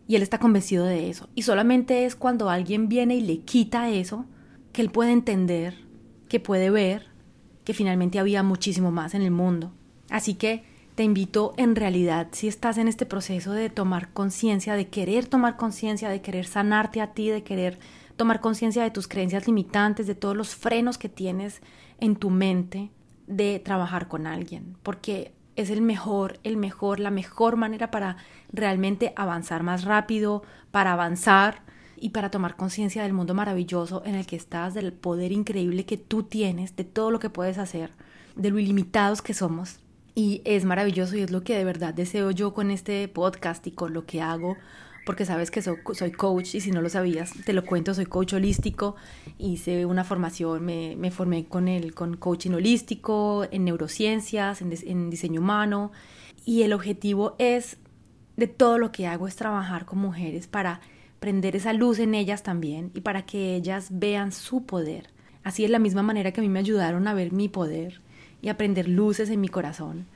y 0.09 0.17
él 0.17 0.23
está 0.23 0.39
convencido 0.39 0.85
de 0.85 1.11
eso. 1.11 1.29
Y 1.35 1.43
solamente 1.43 2.05
es 2.05 2.15
cuando 2.15 2.51
alguien 2.51 2.89
viene 2.89 3.17
y 3.17 3.21
le 3.21 3.41
quita 3.41 3.91
eso 3.91 4.27
que 4.73 4.83
él 4.83 4.91
puede 4.91 5.13
entender, 5.13 5.75
que 6.29 6.41
puede 6.41 6.71
ver 6.71 7.07
que 7.65 7.75
finalmente 7.75 8.19
había 8.19 8.43
muchísimo 8.43 8.93
más 8.93 9.15
en 9.15 9.23
el 9.23 9.33
mundo. 9.33 9.73
Así 10.09 10.35
que 10.35 10.65
te 10.95 11.03
invito 11.03 11.53
en 11.57 11.75
realidad, 11.75 12.29
si 12.33 12.47
estás 12.47 12.79
en 12.79 12.89
este 12.89 13.07
proceso 13.07 13.53
de 13.53 13.69
tomar 13.71 14.13
conciencia, 14.13 14.75
de 14.75 14.89
querer 14.89 15.27
tomar 15.27 15.57
conciencia, 15.57 16.09
de 16.09 16.23
querer 16.23 16.47
sanarte 16.47 17.01
a 17.01 17.13
ti, 17.13 17.29
de 17.29 17.43
querer 17.43 17.79
tomar 18.17 18.41
conciencia 18.41 18.83
de 18.83 18.91
tus 18.91 19.09
creencias 19.09 19.47
limitantes, 19.47 20.07
de 20.07 20.15
todos 20.15 20.37
los 20.37 20.55
frenos 20.55 20.97
que 20.97 21.09
tienes 21.09 21.61
en 21.99 22.17
tu 22.17 22.31
mente, 22.31 22.91
de 23.27 23.59
trabajar 23.59 24.09
con 24.09 24.27
alguien, 24.27 24.77
porque 24.83 25.35
es 25.57 25.71
el 25.71 25.83
mejor, 25.83 26.39
el 26.45 26.57
mejor, 26.57 27.01
la 27.01 27.11
mejor 27.11 27.57
manera 27.57 27.91
para 27.91 28.19
realmente 28.53 29.13
avanzar 29.17 29.63
más 29.63 29.85
rápido, 29.85 30.43
para 30.71 30.93
avanzar 30.93 31.63
y 31.97 32.11
para 32.11 32.31
tomar 32.31 32.57
conciencia 32.57 33.03
del 33.03 33.15
mundo 33.15 33.35
maravilloso 33.35 34.03
en 34.05 34.15
el 34.15 34.27
que 34.27 34.37
estás, 34.37 34.75
del 34.75 34.93
poder 34.93 35.33
increíble 35.33 35.87
que 35.87 35.97
tú 35.97 36.23
tienes, 36.23 36.77
de 36.77 36.85
todo 36.85 37.11
lo 37.11 37.19
que 37.19 37.31
puedes 37.31 37.59
hacer, 37.59 37.91
de 38.37 38.51
lo 38.51 38.59
ilimitados 38.59 39.23
que 39.23 39.35
somos. 39.35 39.81
Y 40.15 40.43
es 40.45 40.65
maravilloso 40.65 41.17
y 41.17 41.23
es 41.23 41.31
lo 41.31 41.43
que 41.43 41.57
de 41.57 41.65
verdad 41.65 41.95
deseo 41.95 42.31
yo 42.31 42.55
con 42.55 42.71
este 42.71 43.09
podcast 43.09 43.67
y 43.67 43.73
con 43.73 43.93
lo 43.93 44.07
que 44.07 44.23
hago, 44.23 44.57
porque 45.07 45.25
sabes 45.25 45.53
que 45.53 45.63
soy, 45.63 46.11
coach 46.11 46.57
y 46.57 46.61
si 46.61 46.73
no 46.73 46.83
lo 46.83 46.89
sabías, 46.89 47.33
te 47.45 47.53
lo 47.53 47.65
cuento, 47.65 47.95
soy 47.95 48.07
coach 48.07 48.33
holístico, 48.33 48.97
hice 49.39 49.87
una 49.87 50.03
formación, 50.03 50.65
me, 50.65 51.11
formé 51.13 51.47
con, 51.47 51.69
el, 51.69 51.95
con 51.95 52.17
coaching 52.17 52.51
holístico, 52.51 53.47
en 53.53 53.65
neurociencias, 53.65 54.61
en, 54.61 55.09
diseño 55.09 55.41
humano 55.41 55.93
y 56.45 56.63
el 56.63 56.73
objetivo 56.73 57.37
es 57.39 57.77
de 58.37 58.49
todo 58.49 58.79
lo 58.79 58.91
que 58.91 59.07
hago 59.07 59.29
es 59.29 59.37
trabajar 59.37 59.85
con 59.85 60.01
mujeres 60.01 60.49
para 60.49 60.81
prender 61.21 61.55
esa 61.55 61.73
luz 61.73 62.01
en 62.01 62.13
ellas 62.17 62.43
también 62.43 62.91
y 62.93 63.01
para 63.03 63.25
que 63.25 63.55
ellas 63.55 63.91
vean 63.93 64.33
su 64.33 64.67
poder. 64.67 65.11
Así 65.45 65.65
es 65.65 65.71
la 65.71 65.79
misma 65.79 66.03
manera 66.03 66.33
que 66.33 66.41
a 66.41 66.43
mí 66.43 66.49
me 66.49 66.59
ayudaron 66.59 67.07
a 67.07 67.15
ver 67.15 67.33
mi 67.33 67.49
poder 67.49 68.01
y 68.43 68.49
aprender 68.49 68.89
luces 68.89 69.31
en 69.31 69.41
mi 69.41 69.49
corazón. 69.49 70.09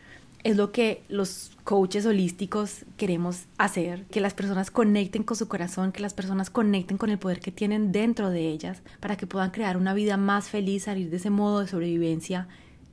Es 0.42 0.56
lo 0.56 0.72
que 0.72 1.02
los 1.08 1.52
coaches 1.64 2.06
holísticos 2.06 2.86
queremos 2.96 3.44
hacer, 3.58 4.06
que 4.06 4.20
las 4.20 4.32
personas 4.32 4.70
conecten 4.70 5.22
con 5.22 5.36
su 5.36 5.48
corazón, 5.48 5.92
que 5.92 6.00
las 6.00 6.14
personas 6.14 6.48
conecten 6.48 6.96
con 6.96 7.10
el 7.10 7.18
poder 7.18 7.40
que 7.40 7.52
tienen 7.52 7.92
dentro 7.92 8.30
de 8.30 8.48
ellas 8.48 8.80
para 9.00 9.16
que 9.16 9.26
puedan 9.26 9.50
crear 9.50 9.76
una 9.76 9.92
vida 9.92 10.16
más 10.16 10.48
feliz, 10.48 10.84
salir 10.84 11.10
de 11.10 11.18
ese 11.18 11.28
modo 11.28 11.60
de 11.60 11.68
sobrevivencia 11.68 12.48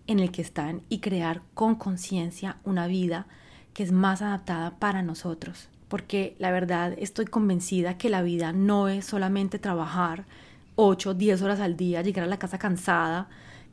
en 0.07 0.19
el 0.19 0.31
que 0.31 0.41
están 0.41 0.81
y 0.89 0.99
crear 0.99 1.41
con 1.53 1.75
conciencia 1.75 2.57
una 2.65 2.85
vida 2.87 3.27
que 3.73 3.83
es 3.83 3.93
más 3.93 4.21
adaptada 4.21 4.77
para 4.77 5.01
nosotros. 5.01 5.69
Porque 5.87 6.35
la 6.39 6.51
verdad 6.51 6.95
estoy 6.97 7.25
convencida 7.25 7.97
que 7.97 8.09
la 8.09 8.23
vida 8.23 8.51
no 8.51 8.89
es 8.89 9.05
solamente 9.05 9.57
trabajar 9.57 10.25
8, 10.75 11.13
10 11.13 11.41
horas 11.41 11.59
al 11.61 11.77
día, 11.77 12.01
llegar 12.01 12.25
a 12.25 12.27
la 12.27 12.39
casa 12.39 12.59
cansada, 12.59 13.29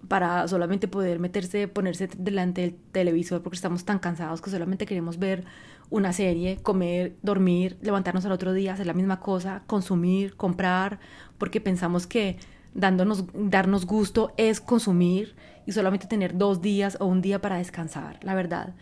para 0.08 0.46
solamente 0.48 0.88
poder 0.88 1.18
meterse, 1.18 1.68
ponerse 1.68 2.08
delante 2.16 2.60
del 2.62 2.74
televisor 2.92 3.42
porque 3.42 3.56
estamos 3.56 3.84
tan 3.84 3.98
cansados 3.98 4.40
que 4.40 4.50
solamente 4.50 4.86
queremos 4.86 5.18
ver 5.18 5.44
una 5.90 6.12
serie, 6.12 6.58
comer, 6.62 7.16
dormir, 7.22 7.76
levantarnos 7.80 8.24
al 8.24 8.32
otro 8.32 8.52
día, 8.52 8.72
hacer 8.72 8.86
la 8.86 8.94
misma 8.94 9.20
cosa, 9.20 9.62
consumir, 9.66 10.36
comprar, 10.36 10.98
porque 11.38 11.60
pensamos 11.60 12.06
que 12.06 12.38
dándonos, 12.74 13.24
darnos 13.34 13.86
gusto 13.86 14.32
es 14.36 14.60
consumir 14.60 15.36
y 15.66 15.72
solamente 15.72 16.06
tener 16.06 16.36
dos 16.36 16.60
días 16.60 16.96
o 17.00 17.06
un 17.06 17.22
día 17.22 17.40
para 17.40 17.56
descansar. 17.56 18.18
La 18.22 18.34
verdad, 18.34 18.74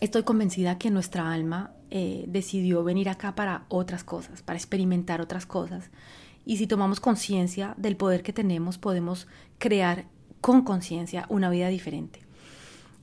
estoy 0.00 0.22
convencida 0.22 0.78
que 0.78 0.90
nuestra 0.90 1.32
alma 1.32 1.72
eh, 1.90 2.24
decidió 2.28 2.84
venir 2.84 3.08
acá 3.08 3.34
para 3.34 3.64
otras 3.68 4.04
cosas, 4.04 4.42
para 4.42 4.58
experimentar 4.58 5.20
otras 5.20 5.46
cosas. 5.46 5.90
Y 6.44 6.56
si 6.56 6.66
tomamos 6.66 7.00
conciencia 7.00 7.74
del 7.76 7.96
poder 7.96 8.22
que 8.22 8.32
tenemos, 8.32 8.78
podemos 8.78 9.26
crear 9.58 10.06
con 10.40 10.62
conciencia 10.62 11.26
una 11.28 11.50
vida 11.50 11.68
diferente. 11.68 12.20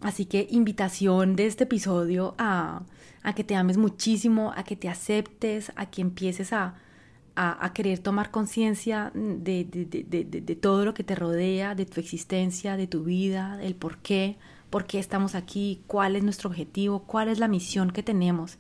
Así 0.02 0.26
que 0.26 0.48
invitación 0.52 1.36
de 1.36 1.48
este 1.48 1.63
episodio 1.63 2.36
a, 2.38 2.84
que 3.36 3.43
te 3.43 3.56
ames 3.56 3.78
muchísimo, 3.78 4.54
a 4.56 4.63
que 4.63 4.76
te 4.76 4.89
aceptes, 4.89 5.71
a 5.76 5.88
que 5.88 6.02
empieces 6.02 6.54
a, 6.54 6.76
a, 7.36 7.74
querer 7.74 8.00
tomar 8.00 8.30
conciencia 8.30 9.12
de, 9.15 9.65
de, 9.65 9.86
de, 9.86 10.24
de, 10.24 10.56
todo 10.56 10.86
lo 10.86 10.93
que 10.93 11.04
te 11.04 11.15
rodea, 11.15 11.76
de 11.76 11.86
tu 11.86 12.00
existencia, 12.00 12.78
de 12.78 12.88
tu 12.88 13.04
vida, 13.04 13.58
del 13.58 13.76
por 13.76 13.98
qué, 13.98 14.38
por 14.69 14.86
qué 14.86 15.00
estamos 15.00 15.34
aquí, 15.34 15.82
cuál 15.88 16.15
es 16.15 16.24
nuestro 16.24 16.50
objetivo, 16.50 17.00
cuál 17.04 17.30
es 17.30 17.39
la 17.39 17.48
misión 17.48 17.91
que 17.91 18.04
tenemos, 18.04 18.58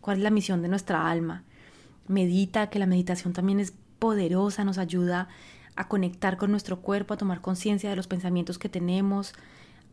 cuál 0.00 0.18
es 0.18 0.22
la 0.22 0.30
misión 0.30 0.62
de 0.62 0.68
nuestra 0.68 1.10
alma. 1.10 1.44
Medita, 2.08 2.70
que 2.70 2.78
la 2.78 2.86
meditación 2.86 3.32
también 3.32 3.60
es 3.60 3.74
poderosa, 3.98 4.64
nos 4.64 4.78
ayuda 4.78 5.28
a 5.76 5.88
conectar 5.88 6.36
con 6.36 6.50
nuestro 6.50 6.80
cuerpo, 6.80 7.14
a 7.14 7.16
tomar 7.16 7.40
conciencia 7.40 7.90
de 7.90 7.96
los 7.96 8.06
pensamientos 8.06 8.58
que 8.58 8.68
tenemos, 8.68 9.34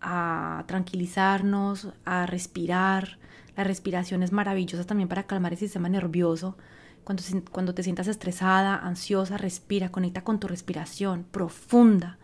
a 0.02 0.64
tranquilizarnos, 0.68 1.90
a 2.06 2.26
respirar. 2.26 3.20
La 3.56 3.64
respiración 3.64 4.24
es 4.24 4.32
maravillosa 4.32 4.86
también 4.86 5.10
para 5.10 5.24
calmar 5.24 5.52
el 5.52 5.60
sistema 5.60 5.90
nervioso. 5.90 6.58
Cuando, 7.04 7.22
cuando 7.52 7.74
te 7.74 7.84
sientas 7.84 8.08
estresada, 8.08 8.78
ansiosa, 8.78 9.38
respira, 9.38 9.90
conecta 9.90 10.24
con 10.24 10.40
tu 10.40 10.48
respiración 10.48 11.26
profunda, 11.30 12.18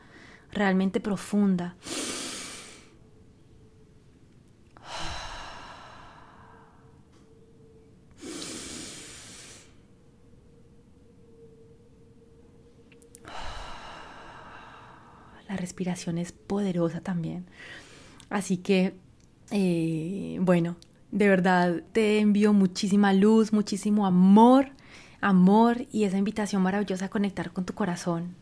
realmente 0.51 1.01
profunda. 1.01 1.75
la 15.49 15.57
respiración 15.69 16.17
es 16.17 16.31
poderosa 16.31 16.99
también. 16.99 17.45
Así 18.31 18.57
que, 18.57 18.95
eh, 19.51 20.39
bueno, 20.41 20.77
de 21.11 21.29
verdad 21.29 21.83
te 21.91 22.19
envío 22.19 22.53
muchísima 22.53 23.13
luz, 23.13 23.53
muchísimo 23.53 24.07
amor, 24.07 24.71
amor 25.21 25.85
y 25.91 26.05
esa 26.05 26.17
invitación 26.17 26.63
maravillosa 26.63 27.05
a 27.05 27.09
conectar 27.09 27.51
con 27.53 27.65
tu 27.65 27.73
corazón. 27.73 28.35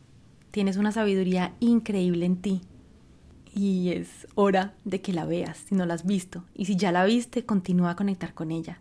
Tienes 0.51 0.77
una 0.77 0.93
sabiduría 0.93 1.53
increíble 1.59 2.25
en 2.25 2.37
ti 2.37 2.61
y 3.53 3.89
es 3.89 4.27
hora 4.35 4.73
de 4.85 5.01
que 5.01 5.11
la 5.11 5.25
veas 5.25 5.57
si 5.57 5.75
no 5.75 5.85
la 5.85 5.95
has 5.95 6.05
visto. 6.05 6.45
Y 6.55 6.65
si 6.65 6.77
ya 6.77 6.93
la 6.93 7.03
viste, 7.03 7.45
continúa 7.45 7.91
a 7.91 7.95
conectar 7.95 8.33
con 8.33 8.51
ella. 8.51 8.79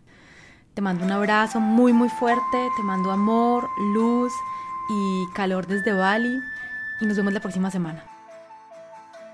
Te 0.73 0.81
mando 0.81 1.03
un 1.03 1.11
abrazo 1.11 1.59
muy 1.59 1.91
muy 1.91 2.09
fuerte, 2.09 2.57
te 2.77 2.83
mando 2.83 3.11
amor, 3.11 3.67
luz 3.93 4.31
y 4.89 5.25
calor 5.33 5.67
desde 5.67 5.91
Bali 5.91 6.39
y 7.01 7.05
nos 7.05 7.17
vemos 7.17 7.33
la 7.33 7.41
próxima 7.41 7.71
semana. 7.71 8.16